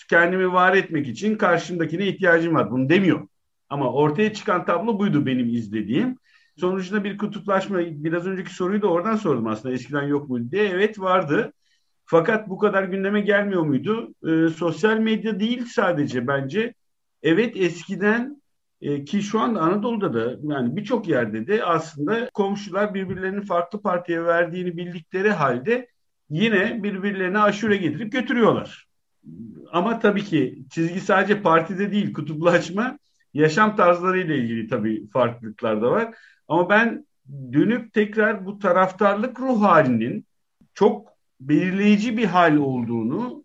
kendimi 0.09 0.53
var 0.53 0.75
etmek 0.75 1.07
için 1.07 1.37
karşımdakine 1.37 2.07
ihtiyacım 2.07 2.55
var. 2.55 2.71
Bunu 2.71 2.89
demiyor. 2.89 3.27
Ama 3.69 3.93
ortaya 3.93 4.33
çıkan 4.33 4.65
tablo 4.65 4.99
buydu 4.99 5.25
benim 5.25 5.49
izlediğim. 5.49 6.17
Sonucunda 6.57 7.03
bir 7.03 7.17
kutuplaşma, 7.17 7.79
biraz 7.79 8.27
önceki 8.27 8.53
soruyu 8.53 8.81
da 8.81 8.87
oradan 8.87 9.15
sordum 9.15 9.47
aslında 9.47 9.75
eskiden 9.75 10.03
yok 10.03 10.29
muydu 10.29 10.51
diye. 10.51 10.69
Evet 10.69 10.99
vardı. 10.99 11.53
Fakat 12.05 12.49
bu 12.49 12.57
kadar 12.57 12.83
gündeme 12.83 13.21
gelmiyor 13.21 13.61
muydu? 13.61 14.13
Ee, 14.27 14.49
sosyal 14.49 14.97
medya 14.97 15.39
değil 15.39 15.65
sadece 15.65 16.27
bence. 16.27 16.73
Evet 17.23 17.57
eskiden 17.57 18.41
e, 18.81 19.05
ki 19.05 19.21
şu 19.21 19.39
anda 19.39 19.61
Anadolu'da 19.61 20.13
da 20.13 20.53
yani 20.53 20.75
birçok 20.75 21.07
yerde 21.07 21.47
de 21.47 21.63
aslında 21.63 22.29
komşular 22.33 22.93
birbirlerinin 22.93 23.41
farklı 23.41 23.81
partiye 23.81 24.23
verdiğini 24.25 24.77
bildikleri 24.77 25.31
halde 25.31 25.87
yine 26.29 26.83
birbirlerine 26.83 27.39
aşure 27.39 27.77
getirip 27.77 28.11
götürüyorlar. 28.11 28.87
Ama 29.71 29.99
tabii 29.99 30.23
ki 30.23 30.63
çizgi 30.71 30.99
sadece 30.99 31.41
partide 31.41 31.91
değil 31.91 32.13
kutuplaşma 32.13 32.99
yaşam 33.33 33.75
tarzları 33.75 34.19
ile 34.19 34.37
ilgili 34.37 34.67
tabii 34.67 35.07
farklılıklar 35.09 35.81
da 35.81 35.91
var. 35.91 36.15
Ama 36.47 36.69
ben 36.69 37.05
dönüp 37.53 37.93
tekrar 37.93 38.45
bu 38.45 38.59
taraftarlık 38.59 39.39
ruh 39.39 39.61
halinin 39.61 40.25
çok 40.73 41.07
belirleyici 41.39 42.17
bir 42.17 42.25
hal 42.25 42.55
olduğunu, 42.55 43.43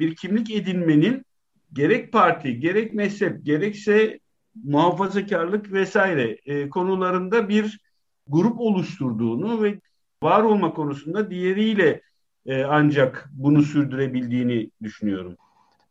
bir 0.00 0.16
kimlik 0.16 0.50
edinmenin 0.50 1.24
gerek 1.72 2.12
parti, 2.12 2.60
gerek 2.60 2.94
mezhep, 2.94 3.44
gerekse 3.44 4.20
muhafazakarlık 4.64 5.72
vesaire 5.72 6.38
e, 6.46 6.68
konularında 6.68 7.48
bir 7.48 7.80
grup 8.28 8.60
oluşturduğunu 8.60 9.62
ve 9.62 9.80
var 10.22 10.42
olma 10.42 10.74
konusunda 10.74 11.30
diğeriyle 11.30 12.02
e, 12.46 12.64
ancak 12.64 13.30
bunu 13.32 13.62
sürdürebildiğini 13.62 14.70
düşünüyorum. 14.82 15.36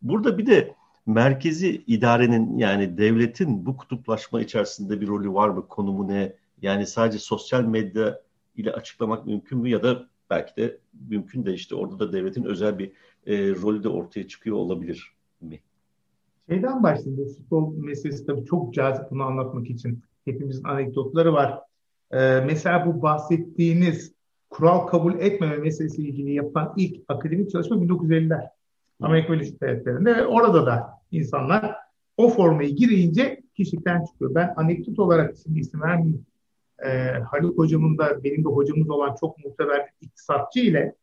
Burada 0.01 0.37
bir 0.37 0.45
de 0.45 0.75
merkezi 1.05 1.83
idarenin 1.87 2.57
yani 2.57 2.97
devletin 2.97 3.65
bu 3.65 3.77
kutuplaşma 3.77 4.41
içerisinde 4.41 5.01
bir 5.01 5.07
rolü 5.07 5.33
var 5.33 5.49
mı? 5.49 5.67
Konumu 5.67 6.07
ne? 6.07 6.33
Yani 6.61 6.87
sadece 6.87 7.19
sosyal 7.19 7.63
medya 7.63 8.21
ile 8.55 8.71
açıklamak 8.71 9.25
mümkün 9.25 9.59
mü 9.59 9.69
ya 9.69 9.83
da 9.83 10.07
belki 10.29 10.55
de 10.55 10.77
mümkün 11.09 11.45
de 11.45 11.53
işte 11.53 11.75
orada 11.75 11.99
da 11.99 12.13
devletin 12.13 12.43
özel 12.43 12.79
bir 12.79 12.91
e, 13.27 13.49
rolü 13.49 13.83
de 13.83 13.89
ortaya 13.89 14.27
çıkıyor 14.27 14.57
olabilir 14.57 15.13
mi? 15.41 15.59
Şeyden 16.51 16.83
başlayayım. 16.83 17.27
Futbol 17.27 17.77
meselesi 17.77 18.25
tabii 18.25 18.45
çok 18.45 18.73
cazip 18.73 19.11
bunu 19.11 19.23
anlatmak 19.23 19.69
için. 19.69 20.03
Hepimizin 20.25 20.63
anekdotları 20.63 21.33
var. 21.33 21.59
Ee, 22.11 22.39
mesela 22.45 22.85
bu 22.85 23.01
bahsettiğiniz 23.01 24.13
kural 24.49 24.87
kabul 24.87 25.19
etmeme 25.19 25.57
meselesiyle 25.57 26.09
ilgili 26.09 26.33
yapılan 26.33 26.73
ilk 26.77 27.01
akademik 27.07 27.51
çalışma 27.51 27.75
1950'ler. 27.75 28.49
Amerika 29.01 29.33
Birleşik 29.33 29.61
Devletleri'nde 29.61 30.15
ve 30.15 30.25
orada 30.25 30.65
da 30.65 30.89
insanlar 31.11 31.75
o 32.17 32.29
formayı 32.29 32.75
girince 32.75 33.41
kişilikten 33.55 34.05
çıkıyor. 34.05 34.35
Ben 34.35 34.53
anekdot 34.57 34.99
olarak 34.99 35.35
şimdi 35.43 35.59
isim 35.59 35.81
vermeyeyim. 35.81 36.25
Ee, 36.85 37.11
Haluk 37.31 37.57
hocamın 37.57 37.97
da 37.97 38.23
benim 38.23 38.43
de 38.43 38.49
hocamız 38.49 38.89
olan 38.89 39.15
çok 39.19 39.45
muhteber 39.45 39.79
bir 39.79 40.07
iktisatçı 40.07 40.59
ile 40.59 40.95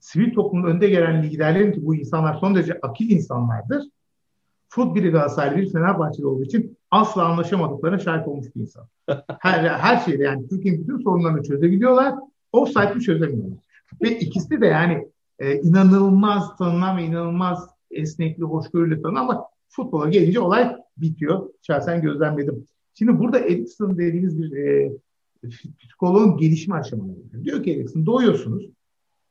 sivil 0.00 0.34
toplumun 0.34 0.68
önde 0.68 0.88
gelen 0.88 1.22
liderlerin 1.22 1.72
ki 1.72 1.86
bu 1.86 1.94
insanlar 1.94 2.34
son 2.34 2.54
derece 2.54 2.78
akil 2.82 3.10
insanlardır. 3.10 3.82
Fut 4.68 4.96
biri 4.96 5.10
Galatasaraylı 5.10 5.56
bir 5.56 5.72
Fenerbahçeli 5.72 6.26
olduğu 6.26 6.42
için 6.42 6.76
asla 6.90 7.24
anlaşamadıklarına 7.24 7.98
şahit 7.98 8.28
olmuş 8.28 8.46
bir 8.56 8.60
insan. 8.60 8.86
Her, 9.40 9.64
her 9.64 10.00
şeyde 10.00 10.22
yani 10.22 10.48
Türkiye'nin 10.48 10.80
bütün 10.80 10.98
sorunlarını 10.98 11.42
çözebiliyorlar. 11.42 12.14
Offside'ı 12.52 13.00
çözemiyorlar. 13.00 13.58
Ve 14.02 14.18
ikisi 14.18 14.60
de 14.60 14.66
yani 14.66 15.08
e, 15.38 15.60
inanılmaz 15.60 16.56
tanınan 16.56 16.96
ve 16.96 17.02
inanılmaz 17.02 17.68
esnekli, 17.90 18.42
hoşgörülü 18.42 19.02
falan 19.02 19.14
ama 19.14 19.46
futbola 19.68 20.08
gelince 20.08 20.40
olay 20.40 20.76
bitiyor. 20.96 21.48
Şahsen 21.62 22.02
gözlemledim. 22.02 22.66
Şimdi 22.94 23.18
burada 23.18 23.38
Erikson 23.38 23.98
dediğimiz 23.98 24.38
bir 24.38 24.56
e, 24.56 24.92
psikoloğun 25.78 26.36
gelişme 26.36 26.76
aşamaları. 26.76 27.44
Diyor 27.44 27.62
ki 27.62 27.72
Erikson 27.72 28.06
doğuyorsunuz. 28.06 28.70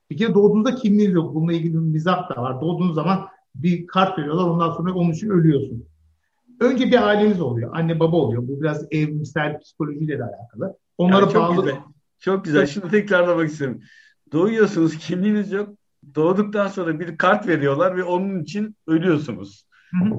Bir 0.10 0.18
kere 0.18 0.34
doğduğunuzda 0.34 0.75
kimliğiniz 0.75 1.15
yok. 1.15 1.36
Bununla 1.36 1.54
ilgili 1.54 1.74
bir 1.74 1.80
mizah 1.80 2.30
da 2.30 2.42
var. 2.42 2.62
Doğduğunuz 2.62 2.96
zaman 2.96 3.27
bir 3.64 3.88
kart 3.88 4.20
veriyorlar. 4.20 4.44
Ondan 4.44 4.72
sonra 4.72 4.94
onun 4.94 5.12
için 5.12 5.30
ölüyorsun. 5.30 5.86
Önce 6.60 6.86
bir 6.86 7.08
aileniz 7.08 7.42
oluyor. 7.42 7.72
Anne 7.76 8.00
baba 8.00 8.18
oluyor. 8.18 8.48
Bu 8.48 8.62
biraz 8.62 8.86
evrimsel 8.92 9.60
psikolojiyle 9.60 10.20
de 10.20 10.24
alakalı. 10.24 10.78
Onlara 10.98 11.22
yani 11.22 11.34
çok 11.34 11.44
bağlı. 11.44 11.62
Güzel. 11.66 11.78
Çok 12.20 12.46
güzel. 12.46 12.68
Şimdi 12.68 12.90
tekrarlamak 12.90 13.50
istiyorum. 13.50 13.82
Doğuyorsunuz, 14.32 14.98
kimliğiniz 14.98 15.52
yok. 15.52 15.70
Doğduktan 16.16 16.68
sonra 16.68 17.00
bir 17.00 17.18
kart 17.18 17.48
veriyorlar 17.48 17.98
ve 17.98 18.04
onun 18.04 18.40
için 18.40 18.76
ölüyorsunuz. 18.88 19.66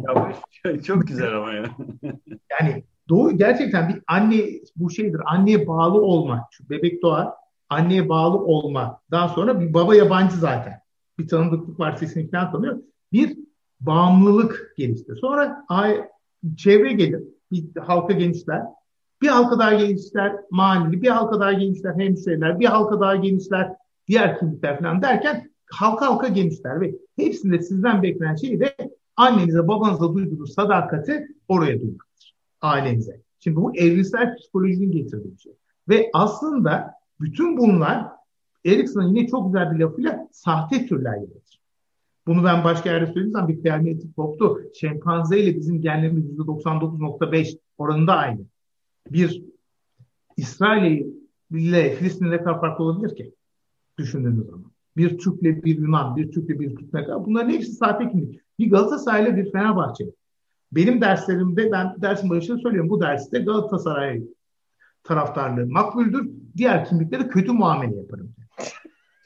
ya 0.09 0.33
bu 0.65 0.83
çok 0.83 1.07
güzel 1.07 1.37
ama 1.37 1.53
ya. 1.53 1.65
yani 2.61 2.85
doğu 3.09 3.39
gerçekten 3.39 3.89
bir 3.89 4.03
anne 4.07 4.45
bu 4.77 4.91
şeydir. 4.91 5.21
Anneye 5.25 5.67
bağlı 5.67 6.03
olma. 6.03 6.49
Şu 6.51 6.71
bebek 6.71 7.03
doğar. 7.03 7.29
Anneye 7.69 8.09
bağlı 8.09 8.39
olma. 8.39 9.01
Daha 9.11 9.29
sonra 9.29 9.61
bir 9.61 9.75
baba 9.75 9.95
yabancı 9.95 10.37
zaten. 10.37 10.81
Bir 11.19 11.29
tanıdıklık 11.29 11.81
var 11.81 11.97
sesini 11.97 12.31
falan 12.31 12.53
tanıyor. 12.53 12.79
Bir 13.13 13.39
bağımlılık 13.81 14.75
gelişti. 14.77 15.13
Sonra 15.21 15.65
ay, 15.69 16.09
çevre 16.57 16.93
gelir. 16.93 17.23
Bir 17.53 17.81
halka 17.81 18.13
genişler. 18.13 18.63
Bir 19.23 19.29
halka 19.29 19.59
daha 19.59 19.75
genişler 19.75 20.37
mahalleli, 20.51 21.03
bir 21.03 21.09
halka 21.09 21.41
daha 21.41 21.53
genişler 21.53 21.95
hemşireler, 21.95 22.61
bir 22.61 22.67
halka 22.67 23.01
daha 23.01 23.17
genişler 23.17 23.73
diğer 24.09 24.39
kimlikler 24.39 24.79
falan 24.79 25.03
derken 25.03 25.51
halka 25.71 26.07
halka 26.07 26.29
genişler 26.29 26.81
ve 26.81 26.95
hepsinde 27.17 27.63
sizden 27.63 28.03
beklenen 28.03 28.35
şey 28.35 28.61
de 28.61 28.77
annenize 29.17 29.69
babanıza 29.69 30.15
duyduğunuz 30.15 30.55
sadakati 30.55 31.29
oraya 31.49 31.81
duymaktır. 31.81 32.35
Ailenize. 32.61 33.21
Şimdi 33.39 33.57
bu 33.57 33.77
evrimsel 33.77 34.37
psikolojinin 34.37 34.93
getirdiği 34.93 35.33
bir 35.33 35.39
şey. 35.39 35.53
Ve 35.89 36.11
aslında 36.13 36.95
bütün 37.21 37.57
bunlar 37.59 38.07
Erikson'un 38.65 39.15
yine 39.15 39.29
çok 39.29 39.47
güzel 39.47 39.73
bir 39.75 39.79
lafıyla 39.79 40.29
sahte 40.33 40.87
türler 40.87 41.15
yaratır. 41.15 41.61
Bunu 42.27 42.45
ben 42.45 42.65
başka 42.65 42.91
yerde 42.93 43.13
söylediğim 43.13 43.49
bir 43.49 43.63
kıyamet 43.63 44.03
koptu. 44.17 44.63
Şempanze 44.75 45.41
ile 45.41 45.57
bizim 45.57 45.81
genlerimiz 45.81 46.25
%99.5 46.25 47.59
oranında 47.79 48.17
aynı. 48.17 48.41
Bir 49.11 49.43
İsrail 50.37 51.07
ile 51.51 51.95
Filistin'le 51.95 52.31
ne 52.31 52.39
kadar 52.39 52.61
farklı 52.61 52.85
olabilir 52.85 53.17
ki? 53.17 53.35
Düşündüğünüz 53.99 54.47
zaman. 54.47 54.73
Bir 54.97 55.19
Türk'le 55.19 55.43
bir 55.65 55.79
Yunan, 55.79 56.17
bir 56.17 56.33
Türk'le 56.33 56.61
bir 56.61 56.77
Türk 56.77 56.95
ne 56.95 57.05
kadar. 57.05 57.25
Bunların 57.25 57.51
hepsi 57.51 57.73
sahte 57.73 58.09
kimlik. 58.09 58.41
Bir 58.59 58.71
Galatasaray'la 58.71 59.37
bir 59.37 59.53
Fenerbahçe. 59.53 60.05
Benim 60.73 61.01
derslerimde 61.01 61.73
ben 61.73 61.95
dersin 62.03 62.31
başında 62.31 62.59
söylüyorum 62.59 62.91
bu 62.91 63.01
derste 63.01 63.39
Galatasaray 63.39 64.23
taraftarlığı 65.05 65.67
makbuldür. 65.67 66.31
Diğer 66.57 66.85
kimliklere 66.85 67.29
kötü 67.29 67.53
muamele 67.53 67.97
yaparım. 67.97 68.35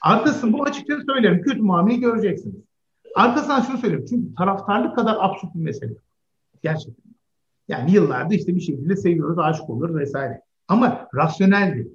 Arkasını 0.03 0.53
bu 0.53 0.63
açıkçası 0.65 1.05
söylerim. 1.07 1.43
Kötü 1.43 1.63
muameleyi 1.63 2.01
göreceksiniz. 2.01 2.70
Arkasından 3.15 3.61
şunu 3.61 3.79
söyleyeyim. 3.79 4.07
Çünkü 4.09 4.35
taraftarlık 4.35 4.97
kadar 4.97 5.17
absürt 5.21 5.55
bir 5.55 5.61
mesele. 5.61 5.95
Gerçekten. 6.63 7.11
Yani 7.69 7.93
yıllarda 7.93 8.35
işte 8.35 8.55
bir 8.55 8.61
şekilde 8.61 8.97
seviyoruz, 8.97 9.39
aşık 9.39 9.71
olur 9.71 9.95
vesaire. 9.95 10.43
Ama 10.69 11.09
rasyoneldi. 11.15 11.89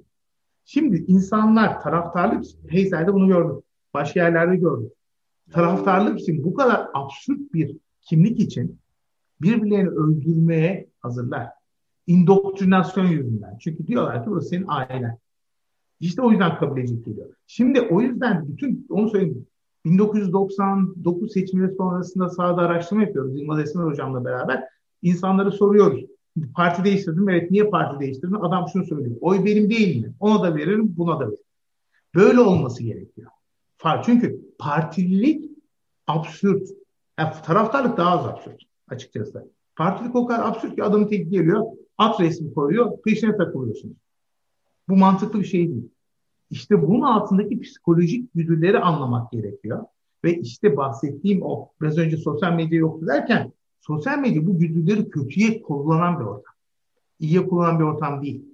Şimdi 0.64 1.04
insanlar 1.08 1.80
taraftarlık 1.82 2.44
Heysel'de 2.68 3.14
bunu 3.14 3.28
gördüm. 3.28 3.62
Başka 3.94 4.20
yerlerde 4.20 4.56
gördüm. 4.56 4.90
Taraftarlık 5.52 6.20
için 6.20 6.44
bu 6.44 6.54
kadar 6.54 6.88
absürt 6.94 7.54
bir 7.54 7.76
kimlik 8.00 8.40
için 8.40 8.78
birbirlerini 9.40 9.88
öldürmeye 9.88 10.88
hazırlar. 11.00 11.48
İndoktrinasyon 12.06 13.06
yüzünden. 13.06 13.58
Çünkü 13.60 13.86
diyorlar 13.86 14.24
ki 14.24 14.30
burası 14.30 14.48
senin 14.48 14.66
ailen. 14.68 15.18
İşte 16.00 16.22
o 16.22 16.30
yüzden 16.30 16.58
kabul 16.58 16.78
edecek 16.78 17.04
geliyor. 17.04 17.28
Şimdi 17.46 17.80
o 17.80 18.00
yüzden 18.00 18.48
bütün 18.48 18.86
onu 18.90 19.10
söyleyeyim. 19.10 19.46
1999 19.86 21.32
seçimleri 21.32 21.74
sonrasında 21.74 22.28
sahada 22.28 22.62
araştırma 22.62 23.02
yapıyoruz 23.02 23.38
Yılmaz 23.38 23.60
Esmer 23.60 23.84
hocamla 23.84 24.24
beraber. 24.24 24.64
İnsanlara 25.02 25.50
soruyoruz. 25.50 26.04
Parti 26.54 26.84
değiştirdim. 26.84 27.28
Evet 27.28 27.50
niye 27.50 27.64
parti 27.64 28.00
değiştirdin? 28.00 28.34
Adam 28.34 28.66
şunu 28.72 28.86
söylüyor. 28.86 29.16
Oy 29.20 29.44
benim 29.44 29.70
değil 29.70 30.06
mi? 30.06 30.14
Ona 30.20 30.42
da 30.42 30.56
veririm, 30.56 30.94
buna 30.96 31.20
da 31.20 31.26
veririm. 31.26 31.44
Böyle 32.14 32.40
olması 32.40 32.82
gerekiyor. 32.82 33.30
Çünkü 34.04 34.40
partililik 34.58 35.50
absürt. 36.06 36.68
Yani 37.18 37.32
taraftarlık 37.44 37.96
daha 37.96 38.18
az 38.18 38.26
absürt 38.26 38.62
açıkçası. 38.88 39.50
Partilik 39.76 40.16
o 40.16 40.26
kadar 40.26 40.48
absürt 40.48 40.74
ki 40.76 40.84
adamın 40.84 41.06
tek 41.06 41.30
geliyor, 41.30 41.64
at 41.98 42.20
resmi 42.20 42.54
koyuyor, 42.54 43.02
peşine 43.02 43.36
takılıyorsunuz. 43.36 43.96
Bu 44.88 44.96
mantıklı 44.96 45.40
bir 45.40 45.44
şey 45.44 45.68
değil. 45.68 45.88
İşte 46.50 46.82
bunun 46.82 47.00
altındaki 47.00 47.60
psikolojik 47.60 48.34
güdüleri 48.34 48.78
anlamak 48.78 49.32
gerekiyor. 49.32 49.84
Ve 50.24 50.38
işte 50.38 50.76
bahsettiğim 50.76 51.42
o, 51.42 51.70
biraz 51.80 51.98
önce 51.98 52.16
sosyal 52.16 52.52
medya 52.52 52.78
yoktu 52.78 53.06
derken, 53.06 53.52
sosyal 53.80 54.18
medya 54.18 54.46
bu 54.46 54.58
güdüleri 54.58 55.10
kötüye 55.10 55.62
kullanan 55.62 56.20
bir 56.20 56.24
ortam. 56.24 56.54
İyiye 57.18 57.48
kullanan 57.48 57.78
bir 57.78 57.84
ortam 57.84 58.22
değil. 58.22 58.44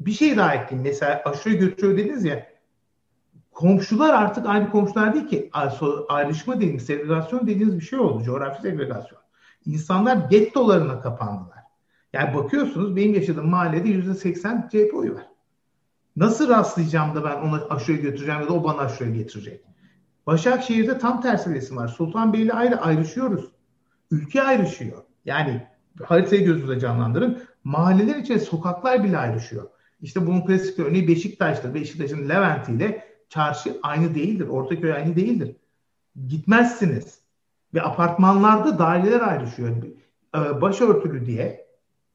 Bir 0.00 0.12
şey 0.12 0.36
daha 0.36 0.54
ekleyeyim. 0.54 0.88
Mesela 0.88 1.22
aşırı 1.24 1.54
götürüyor 1.54 1.98
dediniz 1.98 2.24
ya, 2.24 2.46
komşular 3.52 4.14
artık 4.14 4.46
aynı 4.46 4.70
komşular 4.70 5.14
değil 5.14 5.26
ki. 5.26 5.50
Ayrışma 6.08 6.56
dediğiniz, 6.56 6.86
segregasyon 6.86 7.46
dediğiniz 7.46 7.76
bir 7.76 7.84
şey 7.84 7.98
oldu. 7.98 8.24
Coğrafi 8.24 8.62
segregasyon. 8.62 9.20
İnsanlar 9.66 10.16
gettolarına 10.16 11.00
kapandılar. 11.00 11.58
Yani 12.12 12.34
bakıyorsunuz 12.34 12.96
benim 12.96 13.14
yaşadığım 13.14 13.50
mahallede 13.50 13.88
yüzde 13.88 14.14
seksen 14.14 14.68
CHP 14.72 14.94
oyu 14.94 15.14
var. 15.14 15.26
Nasıl 16.16 16.48
rastlayacağım 16.48 17.14
da 17.14 17.24
ben 17.24 17.36
onu 17.36 17.66
aşuya 17.70 17.98
götüreceğim 17.98 18.40
ya 18.40 18.48
da 18.48 18.52
o 18.52 18.64
bana 18.64 18.78
aşuya 18.78 19.10
getirecek? 19.10 19.64
Başakşehir'de 20.26 20.98
tam 20.98 21.20
tersi 21.20 21.54
resim 21.54 21.76
var. 21.76 21.88
Sultanbeyli 21.88 22.52
ayrı 22.52 22.80
ayrışıyoruz. 22.80 23.44
Ülke 24.10 24.42
ayrışıyor. 24.42 25.02
Yani 25.24 25.66
haritayı 26.02 26.44
gözünüzde 26.44 26.80
canlandırın. 26.80 27.42
Mahalleler 27.64 28.16
için 28.16 28.38
sokaklar 28.38 29.04
bile 29.04 29.18
ayrışıyor. 29.18 29.68
İşte 30.00 30.26
bunun 30.26 30.46
klasik 30.46 30.78
örneği 30.78 31.08
Beşiktaş'tır. 31.08 31.74
Beşiktaş'ın 31.74 32.28
Levent 32.28 32.68
ile 32.68 33.04
çarşı 33.28 33.78
aynı 33.82 34.14
değildir. 34.14 34.48
Ortaköy 34.48 34.92
aynı 34.92 35.16
değildir. 35.16 35.56
Gitmezsiniz. 36.26 37.20
Ve 37.74 37.82
apartmanlarda 37.82 38.78
daireler 38.78 39.20
ayrışıyor. 39.20 39.76
Ee, 40.36 40.60
başörtülü 40.60 41.26
diye 41.26 41.66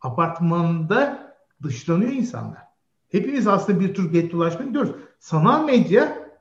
apartmanda 0.02 1.34
dışlanıyor 1.64 2.12
insanlar. 2.12 2.71
Hepimiz 3.12 3.48
aslında 3.48 3.80
bir 3.80 3.94
tür 3.94 4.12
gettolaşma 4.12 4.66
gidiyoruz. 4.66 4.92
Sanal 5.20 5.66
medya 5.66 6.32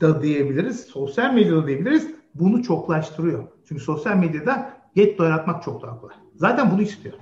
da 0.00 0.22
diyebiliriz, 0.22 0.80
sosyal 0.80 1.34
medya 1.34 1.56
da 1.56 1.66
diyebiliriz. 1.66 2.10
Bunu 2.34 2.62
çoklaştırıyor. 2.62 3.48
Çünkü 3.68 3.82
sosyal 3.82 4.16
medyada 4.16 4.76
getto 4.94 5.24
yaratmak 5.24 5.62
çok 5.62 5.82
daha 5.82 6.00
kolay. 6.00 6.16
Zaten 6.34 6.70
bunu 6.70 6.82
istiyor. 6.82 7.14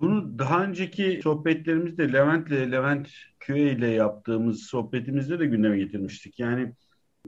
Bunu 0.00 0.38
daha 0.38 0.64
önceki 0.64 1.20
sohbetlerimizde 1.22 2.12
Levent'le, 2.12 2.72
Levent 2.72 3.08
Küre 3.40 3.70
ile 3.70 3.88
yaptığımız 3.88 4.62
sohbetimizde 4.62 5.38
de 5.38 5.46
gündeme 5.46 5.78
getirmiştik. 5.78 6.38
Yani 6.40 6.72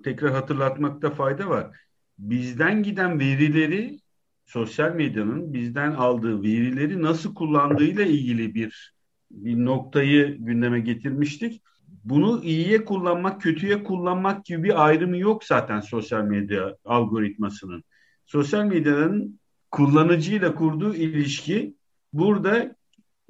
tekrar 0.05 0.33
hatırlatmakta 0.33 1.11
fayda 1.11 1.49
var. 1.49 1.71
Bizden 2.19 2.83
giden 2.83 3.21
verileri 3.21 4.01
sosyal 4.47 4.95
medyanın 4.95 5.53
bizden 5.53 5.93
aldığı 5.93 6.43
verileri 6.43 7.03
nasıl 7.03 7.35
kullandığıyla 7.35 8.05
ilgili 8.05 8.55
bir 8.55 8.98
bir 9.31 9.65
noktayı 9.65 10.37
gündeme 10.39 10.81
getirmiştik. 10.81 11.63
Bunu 12.05 12.43
iyiye 12.45 12.85
kullanmak, 12.85 13.41
kötüye 13.41 13.85
kullanmak 13.85 14.45
gibi 14.45 14.63
bir 14.63 14.87
ayrımı 14.87 15.19
yok 15.19 15.45
zaten 15.45 15.81
sosyal 15.81 16.25
medya 16.25 16.77
algoritmasının. 16.85 17.85
Sosyal 18.27 18.65
medyanın 18.65 19.41
kullanıcıyla 19.71 20.55
kurduğu 20.55 20.95
ilişki 20.95 21.75
burada 22.13 22.77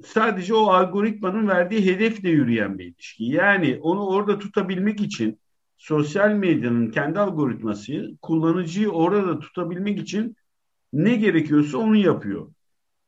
sadece 0.05 0.53
o 0.53 0.67
algoritmanın 0.67 1.47
verdiği 1.47 1.85
hedefle 1.85 2.29
yürüyen 2.29 2.79
bir 2.79 2.85
ilişki. 2.85 3.23
Yani 3.23 3.79
onu 3.81 4.05
orada 4.05 4.39
tutabilmek 4.39 5.01
için 5.01 5.39
sosyal 5.77 6.31
medyanın 6.31 6.91
kendi 6.91 7.19
algoritması 7.19 8.11
kullanıcıyı 8.21 8.89
orada 8.89 9.39
tutabilmek 9.39 9.99
için 9.99 10.35
ne 10.93 11.15
gerekiyorsa 11.15 11.77
onu 11.77 11.95
yapıyor. 11.95 12.51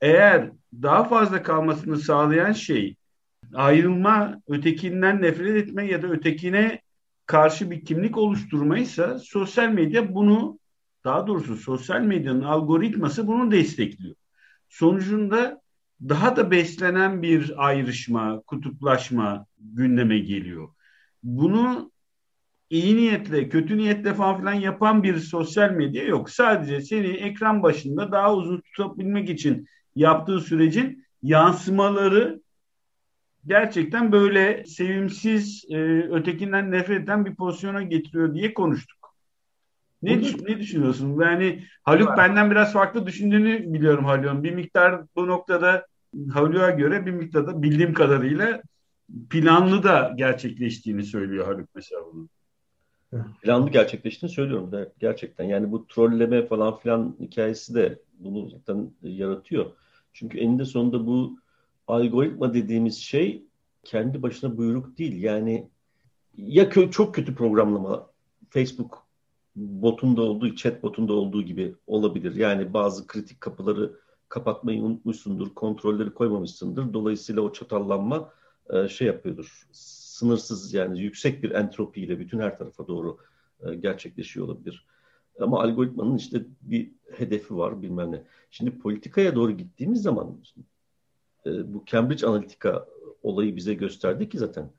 Eğer 0.01 0.51
daha 0.81 1.03
fazla 1.03 1.43
kalmasını 1.43 1.97
sağlayan 1.97 2.51
şey 2.51 2.95
ayrılma, 3.53 4.41
ötekinden 4.47 5.21
nefret 5.21 5.67
etme 5.67 5.87
ya 5.87 6.01
da 6.01 6.07
ötekine 6.07 6.81
karşı 7.25 7.71
bir 7.71 7.85
kimlik 7.85 8.17
oluşturmaysa 8.17 9.19
sosyal 9.19 9.69
medya 9.69 10.15
bunu 10.15 10.59
daha 11.03 11.27
doğrusu 11.27 11.57
sosyal 11.57 12.01
medyanın 12.01 12.43
algoritması 12.43 13.27
bunu 13.27 13.51
destekliyor. 13.51 14.15
Sonucunda 14.69 15.61
daha 16.09 16.35
da 16.35 16.51
beslenen 16.51 17.21
bir 17.21 17.67
ayrışma, 17.67 18.41
kutuplaşma 18.41 19.45
gündeme 19.59 20.19
geliyor. 20.19 20.69
Bunu 21.23 21.91
iyi 22.69 22.97
niyetle, 22.97 23.49
kötü 23.49 23.77
niyetle 23.77 24.13
falan 24.13 24.39
filan 24.39 24.53
yapan 24.53 25.03
bir 25.03 25.17
sosyal 25.17 25.71
medya 25.71 26.03
yok. 26.03 26.29
Sadece 26.29 26.81
seni 26.81 27.07
ekran 27.07 27.63
başında 27.63 28.11
daha 28.11 28.35
uzun 28.35 28.61
tutabilmek 28.61 29.29
için 29.29 29.67
yaptığı 29.95 30.39
sürecin 30.39 31.05
yansımaları 31.23 32.41
gerçekten 33.45 34.11
böyle 34.11 34.65
sevimsiz, 34.65 35.65
e, 35.69 35.77
ötekinden 36.11 36.71
nefret 36.71 37.03
eden 37.03 37.25
bir 37.25 37.35
pozisyona 37.35 37.81
getiriyor 37.81 38.33
diye 38.33 38.53
konuştuk. 38.53 39.01
Ne, 40.01 40.21
ne 40.21 40.59
düşünüyorsun? 40.59 41.21
Yani 41.21 41.63
Haluk 41.83 42.07
evet. 42.07 42.17
benden 42.17 42.51
biraz 42.51 42.73
farklı 42.73 43.05
düşündüğünü 43.05 43.73
biliyorum 43.73 44.05
Haluk'un. 44.05 44.43
Bir 44.43 44.51
miktar 44.51 45.01
bu 45.15 45.27
noktada 45.27 45.87
Haluk'a 46.33 46.69
göre 46.69 47.05
bir 47.05 47.11
miktarda 47.11 47.61
bildiğim 47.61 47.93
kadarıyla 47.93 48.61
planlı 49.29 49.83
da 49.83 50.13
gerçekleştiğini 50.15 51.03
söylüyor 51.03 51.45
Haluk 51.45 51.69
mesela 51.75 52.01
bunu. 52.13 52.29
Planlı 53.41 53.69
gerçekleştiğini 53.69 54.33
söylüyorum 54.33 54.71
da 54.71 54.87
gerçekten. 54.99 55.45
Yani 55.45 55.71
bu 55.71 55.87
trolleme 55.87 56.45
falan 56.47 56.77
filan 56.77 57.15
hikayesi 57.19 57.75
de 57.75 57.99
bunu 58.23 58.49
zaten 58.49 58.91
yaratıyor. 59.03 59.71
Çünkü 60.13 60.37
eninde 60.37 60.65
sonunda 60.65 61.07
bu 61.07 61.39
algoritma 61.87 62.53
dediğimiz 62.53 62.97
şey 62.97 63.43
kendi 63.83 64.21
başına 64.21 64.57
buyruk 64.57 64.97
değil. 64.97 65.23
Yani 65.23 65.69
ya 66.37 66.69
kö 66.69 66.91
çok 66.91 67.15
kötü 67.15 67.35
programlama 67.35 68.09
Facebook 68.49 69.07
botunda 69.55 70.21
olduğu, 70.21 70.55
chat 70.55 70.83
botunda 70.83 71.13
olduğu 71.13 71.41
gibi 71.41 71.75
olabilir. 71.87 72.35
Yani 72.35 72.73
bazı 72.73 73.07
kritik 73.07 73.41
kapıları 73.41 73.99
kapatmayı 74.29 74.81
unutmuşsundur, 74.81 75.53
kontrolleri 75.55 76.13
koymamışsındır. 76.13 76.93
Dolayısıyla 76.93 77.41
o 77.41 77.53
çatallanma 77.53 78.33
e, 78.69 78.87
şey 78.87 79.07
yapıyordur. 79.07 79.67
Sınırsız 79.71 80.73
yani 80.73 81.01
yüksek 81.01 81.43
bir 81.43 81.51
entropiyle 81.51 82.19
bütün 82.19 82.39
her 82.39 82.57
tarafa 82.57 82.87
doğru 82.87 83.17
e, 83.63 83.75
gerçekleşiyor 83.75 84.45
olabilir. 84.47 84.85
Ama 85.39 85.61
algoritmanın 85.61 86.17
işte 86.17 86.45
bir 86.61 86.91
hedefi 87.11 87.57
var 87.57 87.81
bilmem 87.81 88.11
ne. 88.11 88.23
Şimdi 88.51 88.79
politikaya 88.79 89.35
doğru 89.35 89.51
gittiğimiz 89.51 90.01
zaman 90.01 90.37
e, 91.45 91.73
bu 91.73 91.83
Cambridge 91.85 92.27
Analytica 92.27 92.85
olayı 93.23 93.55
bize 93.55 93.73
gösterdi 93.73 94.29
ki 94.29 94.37
zaten 94.37 94.71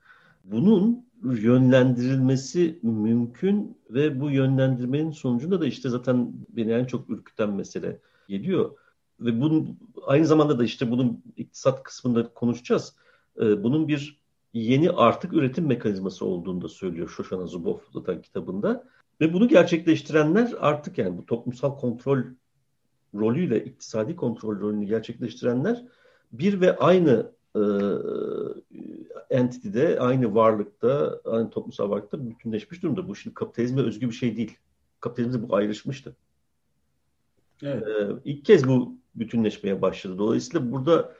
bunun 0.43 1.05
yönlendirilmesi 1.23 2.79
mümkün 2.81 3.77
ve 3.89 4.19
bu 4.19 4.31
yönlendirmenin 4.31 5.11
sonucunda 5.11 5.61
da 5.61 5.65
işte 5.65 5.89
zaten 5.89 6.33
beni 6.49 6.71
en 6.71 6.85
çok 6.85 7.09
ürküten 7.09 7.49
mesele 7.49 7.99
geliyor. 8.27 8.77
Ve 9.19 9.41
bunun 9.41 9.79
aynı 10.07 10.25
zamanda 10.25 10.59
da 10.59 10.63
işte 10.63 10.91
bunun 10.91 11.23
iktisat 11.37 11.83
kısmında 11.83 12.33
konuşacağız. 12.33 12.95
E, 13.41 13.63
bunun 13.63 13.87
bir 13.87 14.23
yeni 14.53 14.91
artık 14.91 15.33
üretim 15.33 15.67
mekanizması 15.67 16.25
olduğunu 16.25 16.61
da 16.61 16.69
söylüyor 16.69 17.09
Shoshana 17.09 17.45
Zuboff 17.45 17.81
zaten 17.93 18.21
kitabında. 18.21 18.87
Ve 19.21 19.33
bunu 19.33 19.47
gerçekleştirenler 19.47 20.53
artık 20.59 20.97
yani 20.97 21.17
bu 21.17 21.25
toplumsal 21.25 21.77
kontrol 21.77 22.23
rolüyle 23.15 23.65
iktisadi 23.65 24.15
kontrol 24.15 24.59
rolünü 24.59 24.85
gerçekleştirenler 24.85 25.83
bir 26.31 26.61
ve 26.61 26.77
aynı 26.77 27.31
e, 27.55 27.61
entity'de, 29.29 29.99
aynı 29.99 30.35
varlıkta, 30.35 31.19
aynı 31.25 31.49
toplumsal 31.49 31.89
varlıkta 31.89 32.29
bütünleşmiş 32.29 32.83
durumda. 32.83 33.07
Bu 33.07 33.15
şimdi 33.15 33.33
kapitalizme 33.33 33.81
özgü 33.81 34.07
bir 34.07 34.13
şey 34.15 34.37
değil. 34.37 34.57
Kapitalizmde 34.99 35.49
bu 35.49 35.55
ayrışmıştı. 35.55 36.15
Evet. 37.63 37.87
E, 37.87 38.07
ilk 38.25 38.45
kez 38.45 38.67
bu 38.67 38.97
bütünleşmeye 39.15 39.81
başladı. 39.81 40.17
Dolayısıyla 40.17 40.71
burada 40.71 41.13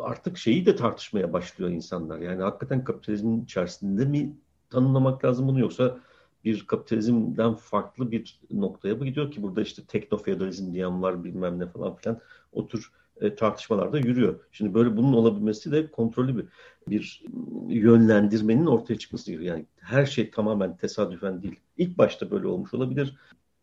artık 0.00 0.38
şeyi 0.38 0.66
de 0.66 0.76
tartışmaya 0.76 1.32
başlıyor 1.32 1.70
insanlar. 1.70 2.18
Yani 2.18 2.42
hakikaten 2.42 2.84
kapitalizmin 2.84 3.44
içerisinde 3.44 4.04
mi 4.04 4.36
tanımlamak 4.70 5.24
lazım 5.24 5.48
bunu 5.48 5.60
yoksa 5.60 5.98
bir 6.44 6.66
kapitalizmden 6.66 7.54
farklı 7.54 8.10
bir 8.10 8.40
noktaya 8.50 8.94
mı 8.94 9.04
gidiyor 9.04 9.30
ki 9.30 9.42
burada 9.42 9.62
işte 9.62 9.82
teknofeodalizm 9.84 10.74
diyen 10.74 11.02
var 11.02 11.24
bilmem 11.24 11.58
ne 11.58 11.66
falan 11.66 11.96
filan 11.96 12.20
o 12.52 12.68
tür 12.68 12.90
e, 13.20 13.34
tartışmalarda 13.34 13.98
yürüyor. 13.98 14.40
Şimdi 14.52 14.74
böyle 14.74 14.96
bunun 14.96 15.12
olabilmesi 15.12 15.72
de 15.72 15.90
kontrollü 15.90 16.36
bir 16.36 16.46
bir 16.88 17.24
yönlendirmenin 17.68 18.66
ortaya 18.66 18.98
çıkması 18.98 19.30
gibi. 19.30 19.44
Yani 19.44 19.66
her 19.76 20.06
şey 20.06 20.30
tamamen 20.30 20.76
tesadüfen 20.76 21.42
değil. 21.42 21.60
İlk 21.76 21.98
başta 21.98 22.30
böyle 22.30 22.46
olmuş 22.46 22.74
olabilir. 22.74 23.16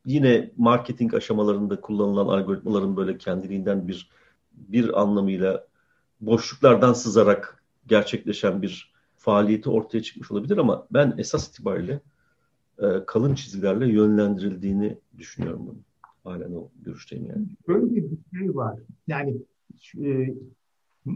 Yine 0.06 0.52
marketing 0.58 1.14
aşamalarında 1.14 1.82
kullanılan 1.82 2.28
algoritmaların 2.28 2.98
böyle 2.98 3.18
kendiliğinden 3.18 3.88
bir 3.88 4.10
bir 4.52 5.02
anlamıyla 5.02 5.68
boşluklardan 6.22 6.94
sızarak 6.94 7.64
gerçekleşen 7.88 8.62
bir 8.62 8.92
faaliyeti 9.18 9.70
ortaya 9.70 10.04
çıkmış 10.04 10.32
olabilir 10.32 10.58
ama 10.58 10.88
ben 10.92 11.16
esas 11.18 11.50
itibariyle 11.50 12.02
e, 12.82 13.06
kalın 13.08 13.36
çizgilerle 13.36 13.88
yönlendirildiğini 13.88 14.98
düşünüyorum 15.18 15.62
bunu. 15.68 15.78
Halen 16.24 16.54
o 16.54 16.70
görüşteyim 16.82 17.26
yani. 17.26 17.46
Böyle 17.68 17.96
bir 17.96 18.04
şey 18.40 18.56
var. 18.56 18.80
Yani 19.08 19.38
e, 20.04 20.34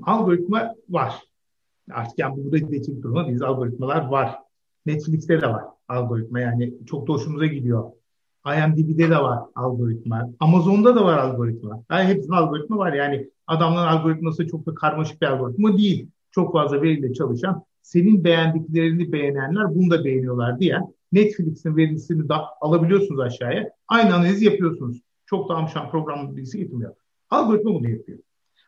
algoritma 0.04 0.76
var. 0.90 1.14
Artık 1.92 2.20
yani 2.20 2.44
burada 2.44 2.58
geçim 2.58 3.04
duruma 3.04 3.30
biz 3.30 3.42
algoritmalar 3.42 4.08
var. 4.08 4.36
Netflix'te 4.86 5.42
de 5.42 5.48
var 5.48 5.64
algoritma 5.88 6.40
yani 6.40 6.74
çok 6.86 7.08
da 7.08 7.14
hoşumuza 7.14 7.46
gidiyor. 7.46 7.92
IMDb'de 8.46 9.10
de 9.10 9.18
var 9.18 9.40
algoritma. 9.56 10.30
Amazon'da 10.40 10.96
da 10.96 11.06
var 11.06 11.18
algoritma. 11.18 11.84
Yani 11.92 12.08
hepsinin 12.08 12.36
algoritma 12.36 12.78
var. 12.78 12.94
Yani 12.94 13.30
adamların 13.48 13.88
algoritması 13.88 14.48
çok 14.48 14.66
da 14.66 14.76
karmaşık 14.76 15.22
bir 15.22 15.28
algoritma 15.28 15.78
değil. 15.78 16.08
Çok 16.32 16.54
fazla 16.54 16.82
veriyle 16.82 17.14
çalışan, 17.14 17.64
senin 17.82 18.24
beğendiklerini 18.24 19.12
beğenenler 19.12 19.76
bunu 19.76 19.92
da 19.92 20.06
beğeniyorlar 20.06 20.60
diye 20.60 20.80
Netflix'in 21.16 21.78
verisini 21.78 22.30
da 22.30 22.46
alabiliyorsunuz 22.62 23.20
aşağıya. 23.20 23.72
Aynı 23.88 24.16
analizi 24.16 24.46
yapıyorsunuz. 24.46 25.02
Çok 25.26 25.50
da 25.50 25.56
amşan 25.56 25.92
program 25.92 26.36
bilgisi 26.36 26.58
getirmiyor. 26.58 26.96
Algoritma 27.30 27.74
bunu 27.74 27.90
yapıyor. 27.90 28.20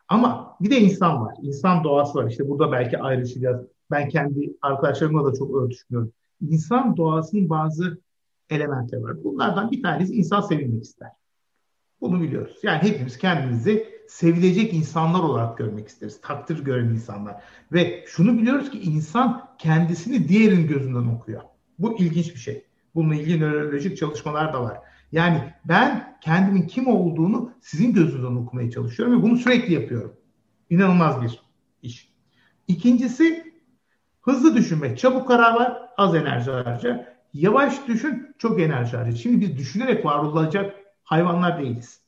Ama 0.08 0.56
bir 0.60 0.70
de 0.70 0.80
insan 0.80 1.20
var. 1.20 1.34
İnsan 1.42 1.84
doğası 1.84 2.18
var. 2.18 2.30
İşte 2.30 2.48
burada 2.48 2.72
belki 2.72 2.98
ayrışacağız. 2.98 3.66
Ben 3.90 4.08
kendi 4.08 4.56
arkadaşlarımla 4.62 5.32
da 5.32 5.38
çok 5.38 5.56
örtüşmüyorum. 5.56 6.12
İnsan 6.40 6.96
doğasının 6.96 7.50
bazı 7.50 8.00
elementleri 8.50 9.02
var. 9.02 9.24
Bunlardan 9.24 9.70
bir 9.70 9.82
tanesi 9.82 10.14
insan 10.14 10.40
sevilmek 10.40 10.82
ister. 10.82 11.08
Bunu 12.00 12.22
biliyoruz. 12.22 12.58
Yani 12.62 12.82
hepimiz 12.82 13.18
kendimizi 13.18 13.86
sevilecek 14.08 14.74
insanlar 14.74 15.20
olarak 15.20 15.58
görmek 15.58 15.88
isteriz. 15.88 16.20
Takdir 16.20 16.64
gören 16.64 16.88
insanlar. 16.88 17.42
Ve 17.72 18.04
şunu 18.06 18.38
biliyoruz 18.38 18.70
ki 18.70 18.80
insan 18.80 19.48
kendisini 19.58 20.28
diğerin 20.28 20.66
gözünden 20.66 21.14
okuyor. 21.16 21.42
Bu 21.78 21.98
ilginç 21.98 22.34
bir 22.34 22.40
şey. 22.40 22.64
Bununla 22.94 23.14
ilgili 23.14 23.40
nörolojik 23.40 23.96
çalışmalar 23.96 24.52
da 24.52 24.62
var. 24.62 24.78
Yani 25.12 25.54
ben 25.64 26.18
kendimin 26.20 26.66
kim 26.66 26.86
olduğunu 26.86 27.52
sizin 27.60 27.92
gözünüzden 27.92 28.36
okumaya 28.36 28.70
çalışıyorum 28.70 29.18
ve 29.18 29.22
bunu 29.22 29.36
sürekli 29.36 29.74
yapıyorum. 29.74 30.16
İnanılmaz 30.70 31.22
bir 31.22 31.40
iş. 31.82 32.12
İkincisi 32.68 33.52
hızlı 34.20 34.56
düşünmek. 34.56 34.98
Çabuk 34.98 35.28
karar 35.28 35.60
ver, 35.60 35.76
az 35.96 36.14
enerji 36.14 36.50
harca. 36.50 37.18
Yavaş 37.34 37.88
düşün, 37.88 38.34
çok 38.38 38.60
enerji 38.60 38.96
harca. 38.96 39.16
Şimdi 39.16 39.40
biz 39.40 39.58
düşünerek 39.58 40.04
var 40.04 40.18
olacak 40.18 40.74
hayvanlar 41.04 41.58
değiliz. 41.58 42.00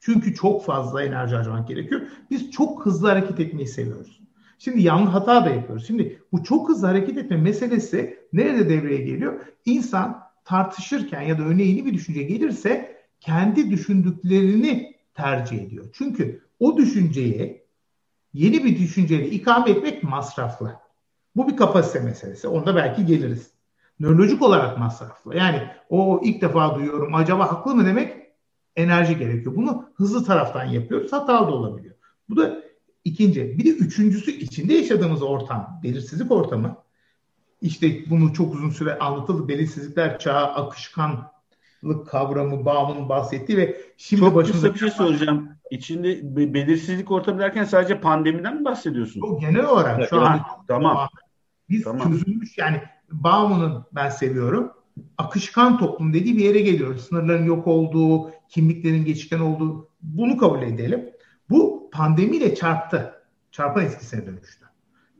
Çünkü 0.00 0.34
çok 0.34 0.64
fazla 0.64 1.02
enerji 1.02 1.36
harcamak 1.36 1.68
gerekiyor. 1.68 2.00
Biz 2.30 2.50
çok 2.50 2.86
hızlı 2.86 3.08
hareket 3.08 3.40
etmeyi 3.40 3.68
seviyoruz. 3.68 4.23
Şimdi 4.64 4.82
yanlış 4.82 5.14
hata 5.14 5.44
da 5.44 5.50
yapıyoruz. 5.50 5.86
Şimdi 5.86 6.22
bu 6.32 6.44
çok 6.44 6.68
hızlı 6.68 6.86
hareket 6.86 7.18
etme 7.18 7.36
meselesi 7.36 8.18
nerede 8.32 8.68
devreye 8.68 9.02
geliyor? 9.02 9.40
İnsan 9.64 10.22
tartışırken 10.44 11.22
ya 11.22 11.38
da 11.38 11.42
öne 11.42 11.62
yeni 11.62 11.86
bir 11.86 11.94
düşünce 11.94 12.22
gelirse 12.22 12.96
kendi 13.20 13.70
düşündüklerini 13.70 14.96
tercih 15.14 15.62
ediyor. 15.62 15.84
Çünkü 15.92 16.40
o 16.60 16.76
düşünceye 16.76 17.64
yeni 18.32 18.64
bir 18.64 18.78
düşünceyle 18.78 19.30
ikame 19.30 19.70
etmek 19.70 20.02
masraflı. 20.02 20.76
Bu 21.36 21.48
bir 21.48 21.56
kapasite 21.56 22.00
meselesi. 22.00 22.48
Onda 22.48 22.76
belki 22.76 23.06
geliriz. 23.06 23.50
Nörolojik 24.00 24.42
olarak 24.42 24.78
masraflı. 24.78 25.36
Yani 25.36 25.62
o 25.88 26.20
ilk 26.24 26.42
defa 26.42 26.74
duyuyorum 26.74 27.14
acaba 27.14 27.52
haklı 27.52 27.74
mı 27.74 27.86
demek 27.86 28.16
enerji 28.76 29.18
gerekiyor. 29.18 29.56
Bunu 29.56 29.88
hızlı 29.94 30.24
taraftan 30.24 30.64
yapıyoruz. 30.64 31.12
Hatalı 31.12 31.46
da 31.46 31.52
olabiliyor. 31.52 31.94
Bu 32.28 32.36
da 32.36 32.63
ikinci. 33.04 33.58
Bir 33.58 33.64
de 33.64 33.70
üçüncüsü 33.70 34.30
içinde 34.30 34.74
yaşadığımız 34.74 35.22
ortam, 35.22 35.80
belirsizlik 35.82 36.32
ortamı. 36.32 36.76
İşte 37.60 38.10
bunu 38.10 38.32
çok 38.32 38.54
uzun 38.54 38.70
süre 38.70 38.98
anlatıldı. 38.98 39.48
Belirsizlikler 39.48 40.18
çağı, 40.18 40.46
akışkanlık 40.46 42.06
kavramı, 42.06 42.64
Baum'un 42.64 43.08
bahsettiği 43.08 43.58
ve 43.58 43.76
şimdi 43.96 44.20
çok 44.20 44.34
başımıza... 44.34 44.66
Çok 44.66 44.74
bir 44.74 44.80
şey 44.80 44.90
soracağım. 44.90 45.48
İçinde 45.70 46.36
belirsizlik 46.54 47.10
ortamı 47.10 47.38
derken 47.38 47.64
sadece 47.64 48.00
pandemiden 48.00 48.58
mi 48.58 48.64
bahsediyorsun? 48.64 49.20
Çok 49.20 49.40
genel 49.40 49.64
olarak 49.66 49.98
evet, 49.98 50.10
şu 50.10 50.20
an 50.20 50.40
tamam. 50.68 51.08
Biz 51.70 51.84
tamam. 51.84 52.12
çözülmüş 52.12 52.58
yani 52.58 52.82
Baum'un 53.10 53.84
ben 53.92 54.08
seviyorum. 54.08 54.72
Akışkan 55.18 55.78
toplum 55.78 56.14
dediği 56.14 56.36
bir 56.36 56.44
yere 56.44 56.60
geliyoruz. 56.60 57.08
Sınırların 57.08 57.44
yok 57.44 57.66
olduğu, 57.66 58.30
kimliklerin 58.48 59.04
geçişken 59.04 59.40
olduğu 59.40 59.88
bunu 60.02 60.36
kabul 60.38 60.62
edelim. 60.62 61.13
Bu 61.50 61.90
pandemiyle 61.92 62.54
çarptı. 62.54 63.14
Çarpan 63.50 63.84
etkisine 63.84 64.26
dönüştü. 64.26 64.64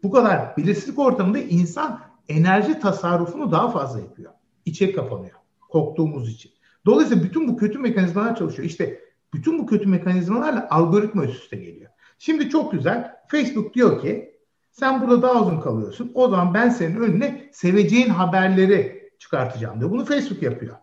Bu 0.02 0.10
kadar 0.10 0.56
belirsizlik 0.56 0.98
ortamında 0.98 1.38
insan 1.38 2.00
enerji 2.28 2.78
tasarrufunu 2.80 3.52
daha 3.52 3.70
fazla 3.70 4.00
yapıyor. 4.00 4.32
İçe 4.64 4.92
kapanıyor. 4.92 5.36
Korktuğumuz 5.68 6.30
için. 6.30 6.52
Dolayısıyla 6.86 7.24
bütün 7.24 7.48
bu 7.48 7.56
kötü 7.56 7.78
mekanizmalar 7.78 8.36
çalışıyor. 8.36 8.68
İşte 8.68 9.00
bütün 9.34 9.58
bu 9.58 9.66
kötü 9.66 9.88
mekanizmalarla 9.88 10.66
algoritma 10.70 11.24
üst 11.24 11.42
üste 11.42 11.56
geliyor. 11.56 11.90
Şimdi 12.18 12.50
çok 12.50 12.72
güzel. 12.72 13.16
Facebook 13.28 13.74
diyor 13.74 14.02
ki 14.02 14.38
sen 14.70 15.00
burada 15.02 15.22
daha 15.22 15.42
uzun 15.42 15.60
kalıyorsun. 15.60 16.12
O 16.14 16.28
zaman 16.28 16.54
ben 16.54 16.68
senin 16.68 16.96
önüne 16.96 17.50
seveceğin 17.52 18.08
haberleri 18.08 19.10
çıkartacağım 19.18 19.80
diyor. 19.80 19.90
Bunu 19.90 20.04
Facebook 20.04 20.42
yapıyor. 20.42 20.76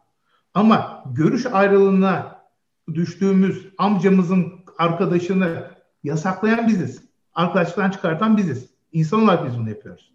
Ama 0.54 1.04
görüş 1.16 1.46
ayrılığına 1.46 2.42
düştüğümüz 2.94 3.68
amcamızın 3.78 4.54
arkadaşını 4.82 5.64
yasaklayan 6.04 6.68
biziz. 6.68 7.04
Arkadaşlıktan 7.34 7.90
çıkartan 7.92 8.38
biziz. 8.38 8.70
İnsan 8.92 9.24
olarak 9.24 9.48
biz 9.48 9.58
bunu 9.58 9.70
yapıyoruz. 9.70 10.12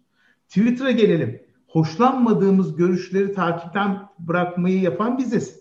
Twitter'a 0.47 0.91
gelelim. 0.91 1.41
Hoşlanmadığımız 1.67 2.75
görüşleri 2.75 3.33
takipten 3.33 4.09
bırakmayı 4.19 4.81
yapan 4.81 5.17
biziz. 5.17 5.59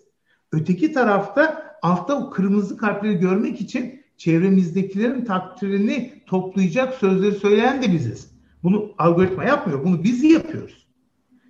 Öteki 0.53 0.93
tarafta 0.93 1.77
altta 1.83 2.19
o 2.19 2.31
kırmızı 2.31 2.77
kartları 2.77 3.13
görmek 3.13 3.61
için 3.61 4.03
çevremizdekilerin 4.17 5.25
takdirini 5.25 6.23
toplayacak 6.27 6.95
sözleri 6.95 7.35
söyleyen 7.35 7.83
de 7.83 7.93
biziz. 7.93 8.31
Bunu 8.63 8.91
algoritma 8.99 9.45
yapmıyor. 9.45 9.85
Bunu 9.85 10.05
biz 10.05 10.25
yapıyoruz. 10.25 10.87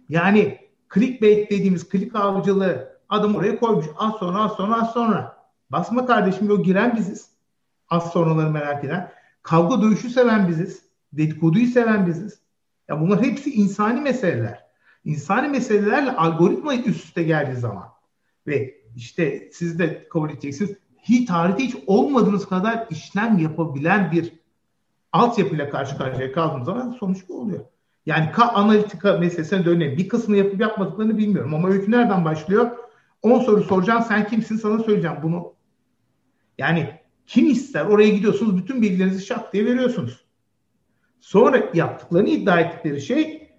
Yani 0.09 0.59
clickbait 0.95 1.51
dediğimiz 1.51 1.89
klik 1.89 2.17
avcılığı 2.17 2.89
adam 3.09 3.35
oraya 3.35 3.59
koymuş. 3.59 3.87
Az 3.99 4.15
sonra 4.15 4.39
az 4.39 4.53
sonra 4.53 4.83
az 4.83 4.91
sonra. 4.91 5.37
Basma 5.71 6.07
kardeşim 6.07 6.51
o 6.51 6.63
giren 6.63 6.97
biziz. 6.97 7.36
Az 7.89 8.13
sonraları 8.13 8.51
merak 8.51 8.85
eden. 8.85 9.11
Kavga 9.43 9.83
dövüşü 9.83 10.11
seven 10.11 10.49
biziz. 10.49 10.83
Dedikoduyu 11.13 11.67
seven 11.67 12.07
biziz. 12.07 12.41
Ya 12.89 13.01
bunlar 13.01 13.23
hepsi 13.23 13.55
insani 13.55 14.01
meseleler. 14.01 14.67
İnsani 15.05 15.49
meselelerle 15.49 16.13
algoritma 16.13 16.75
üst 16.75 16.87
üste 16.87 17.23
geldiği 17.23 17.57
zaman 17.57 17.89
ve 18.47 18.75
işte 18.97 19.49
siz 19.53 19.79
de 19.79 20.09
kabul 20.09 20.31
edeceksiniz 20.31 20.77
hiç 21.03 21.29
tarihte 21.29 21.63
hiç 21.65 21.77
olmadığınız 21.87 22.49
kadar 22.49 22.87
işlem 22.91 23.39
yapabilen 23.39 24.13
bir 24.13 24.33
altyapıyla 25.13 25.71
karşı 25.71 25.99
karşıya 25.99 26.33
kaldığımız 26.33 26.67
zaman 26.67 26.97
sonuç 27.01 27.29
bu 27.29 27.41
oluyor. 27.41 27.65
Yani 28.07 28.33
K 28.33 28.49
analitika 28.49 29.19
meselesine 29.19 29.65
dönelim. 29.65 29.99
Bir 29.99 30.09
kısmını 30.09 30.39
yapıp 30.39 30.61
yapmadıklarını 30.61 31.19
bilmiyorum 31.19 31.55
ama 31.55 31.69
öykü 31.69 31.91
nereden 31.91 32.25
başlıyor? 32.25 32.71
10 33.23 33.39
soru 33.39 33.63
soracağım 33.63 34.05
sen 34.09 34.29
kimsin 34.29 34.57
sana 34.57 34.79
söyleyeceğim 34.79 35.17
bunu. 35.23 35.53
Yani 36.59 37.01
kim 37.27 37.51
ister 37.51 37.85
oraya 37.85 38.09
gidiyorsunuz 38.09 38.57
bütün 38.57 38.83
bilgilerinizi 38.83 39.27
şak 39.27 39.53
diye 39.53 39.65
veriyorsunuz. 39.65 40.25
Sonra 41.21 41.71
yaptıklarını 41.75 42.29
iddia 42.29 42.61
ettikleri 42.61 43.01
şey 43.01 43.51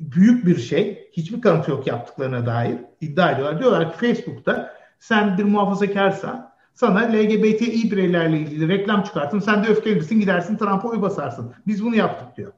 büyük 0.00 0.46
bir 0.46 0.56
şey. 0.56 1.10
Hiçbir 1.12 1.40
kanıt 1.40 1.68
yok 1.68 1.86
yaptıklarına 1.86 2.46
dair. 2.46 2.78
iddia 3.00 3.30
ediyorlar. 3.30 3.58
Diyorlar 3.58 3.92
ki 3.92 3.98
Facebook'ta 3.98 4.74
sen 4.98 5.38
bir 5.38 5.44
muhafazakarsan 5.44 6.52
sana 6.74 7.00
LGBTİ 7.00 7.90
bireylerle 7.90 8.38
ilgili 8.38 8.68
reklam 8.68 9.02
çıkartın. 9.02 9.38
Sen 9.38 9.64
de 9.64 9.68
öfkelenirsin 9.68 10.20
gidersin 10.20 10.56
Trump'a 10.56 10.88
oy 10.88 11.02
basarsın. 11.02 11.54
Biz 11.66 11.84
bunu 11.84 11.96
yaptık 11.96 12.36
diyor. 12.36 12.52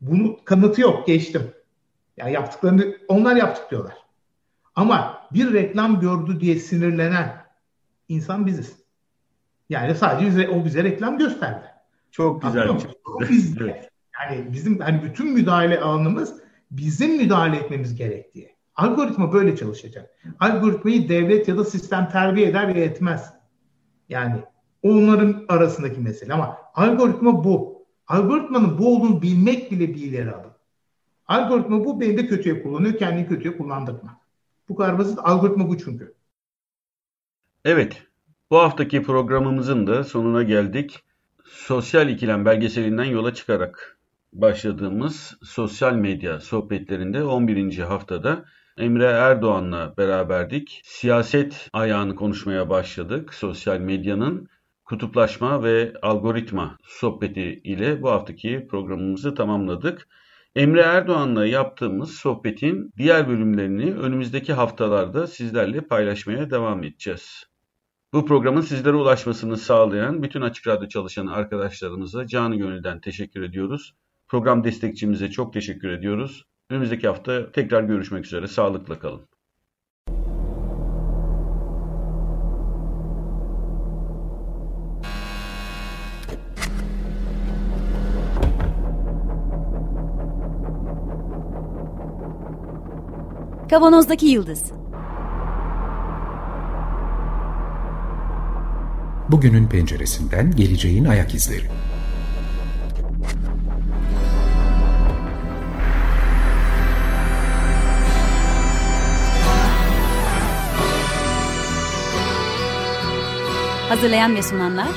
Bunun 0.00 0.38
kanıtı 0.44 0.80
yok 0.80 1.06
geçtim. 1.06 1.42
Yani 2.16 2.32
yaptıklarını 2.32 2.96
onlar 3.08 3.36
yaptık 3.36 3.70
diyorlar. 3.70 3.94
Ama 4.74 5.28
bir 5.32 5.52
reklam 5.52 6.00
gördü 6.00 6.40
diye 6.40 6.56
sinirlenen 6.56 7.44
insan 8.08 8.46
biziz. 8.46 8.79
Yani 9.70 9.94
sadece 9.94 10.48
o 10.48 10.64
bize 10.64 10.84
reklam 10.84 11.18
gösterdi. 11.18 11.64
Çok 12.10 12.42
güzel. 12.42 12.68
O 12.68 12.78
biz, 13.20 13.56
Yani 14.20 14.52
bizim 14.52 14.80
hani 14.80 15.02
bütün 15.02 15.32
müdahale 15.32 15.80
alanımız 15.80 16.40
bizim 16.70 17.16
müdahale 17.16 17.56
etmemiz 17.56 17.94
gerektiği. 17.94 18.56
Algoritma 18.74 19.32
böyle 19.32 19.56
çalışacak. 19.56 20.10
Algoritmayı 20.40 21.08
devlet 21.08 21.48
ya 21.48 21.58
da 21.58 21.64
sistem 21.64 22.08
terbiye 22.08 22.48
eder 22.48 22.74
ve 22.74 22.80
etmez. 22.80 23.34
Yani 24.08 24.40
onların 24.82 25.44
arasındaki 25.48 26.00
mesele 26.00 26.32
ama 26.32 26.58
algoritma 26.74 27.44
bu. 27.44 27.86
Algoritmanın 28.06 28.78
bu 28.78 28.96
olduğunu 28.96 29.22
bilmek 29.22 29.70
bile 29.70 29.94
bir 29.94 30.02
ileri 30.02 30.34
adım. 30.34 30.50
Algoritma 31.26 31.84
bu 31.84 32.00
beni 32.00 32.18
de 32.18 32.26
kötüye 32.26 32.62
kullanıyor, 32.62 32.98
kendini 32.98 33.28
kötüye 33.28 33.56
kullandırma. 33.56 34.20
Bu 34.68 34.76
kadar 34.76 34.98
basit. 34.98 35.18
Algoritma 35.22 35.68
bu 35.68 35.78
çünkü. 35.78 36.14
Evet. 37.64 38.09
Bu 38.50 38.58
haftaki 38.58 39.02
programımızın 39.02 39.86
da 39.86 40.04
sonuna 40.04 40.42
geldik. 40.42 40.98
Sosyal 41.44 42.08
ikilem 42.08 42.44
belgeselinden 42.44 43.04
yola 43.04 43.34
çıkarak 43.34 43.98
başladığımız 44.32 45.38
sosyal 45.42 45.94
medya 45.94 46.40
sohbetlerinde 46.40 47.24
11. 47.24 47.78
haftada 47.78 48.44
Emre 48.78 49.04
Erdoğan'la 49.04 49.94
beraberdik. 49.96 50.80
Siyaset 50.84 51.68
ayağını 51.72 52.14
konuşmaya 52.14 52.70
başladık. 52.70 53.34
Sosyal 53.34 53.78
medyanın 53.78 54.48
kutuplaşma 54.84 55.62
ve 55.62 55.92
algoritma 56.02 56.76
sohbeti 56.84 57.60
ile 57.64 58.02
bu 58.02 58.10
haftaki 58.10 58.66
programımızı 58.70 59.34
tamamladık. 59.34 60.08
Emre 60.56 60.80
Erdoğan'la 60.80 61.46
yaptığımız 61.46 62.10
sohbetin 62.10 62.92
diğer 62.96 63.28
bölümlerini 63.28 63.94
önümüzdeki 63.94 64.52
haftalarda 64.52 65.26
sizlerle 65.26 65.80
paylaşmaya 65.80 66.50
devam 66.50 66.84
edeceğiz. 66.84 67.49
Bu 68.12 68.26
programın 68.26 68.60
sizlere 68.60 68.96
ulaşmasını 68.96 69.56
sağlayan 69.56 70.22
bütün 70.22 70.40
Açık 70.40 70.66
Radyo 70.66 70.88
çalışan 70.88 71.26
arkadaşlarımıza 71.26 72.26
canı 72.26 72.56
gönülden 72.56 73.00
teşekkür 73.00 73.42
ediyoruz. 73.42 73.94
Program 74.28 74.64
destekçimize 74.64 75.30
çok 75.30 75.52
teşekkür 75.52 75.88
ediyoruz. 75.88 76.44
Önümüzdeki 76.70 77.08
hafta 77.08 77.52
tekrar 77.52 77.82
görüşmek 77.82 78.26
üzere. 78.26 78.46
Sağlıkla 78.46 78.98
kalın. 78.98 79.20
Kavanozdaki 93.68 94.26
Yıldız 94.26 94.79
Bugünün 99.32 99.66
penceresinden 99.66 100.56
geleceğin 100.56 101.04
ayak 101.04 101.34
izleri. 101.34 101.66
Hazırlayan 113.88 114.36
ve 114.36 114.42
sunanlar 114.42 114.88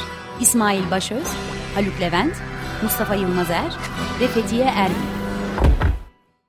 İsmail 0.41 0.91
Başöz, 0.91 1.28
Haluk 1.76 2.02
Levent, 2.02 2.34
Mustafa 2.84 3.15
Yılmazer 3.15 3.74
ve 4.22 4.28
Fethiye 4.28 4.65
Erbil. 4.65 4.96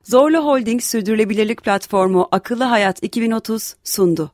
Zorlu 0.05 0.39
Holding 0.39 0.83
Sürdürülebilirlik 0.83 1.63
Platformu 1.63 2.29
Akıllı 2.33 2.65
Hayat 2.65 3.03
2030 3.03 3.75
sundu. 3.85 4.31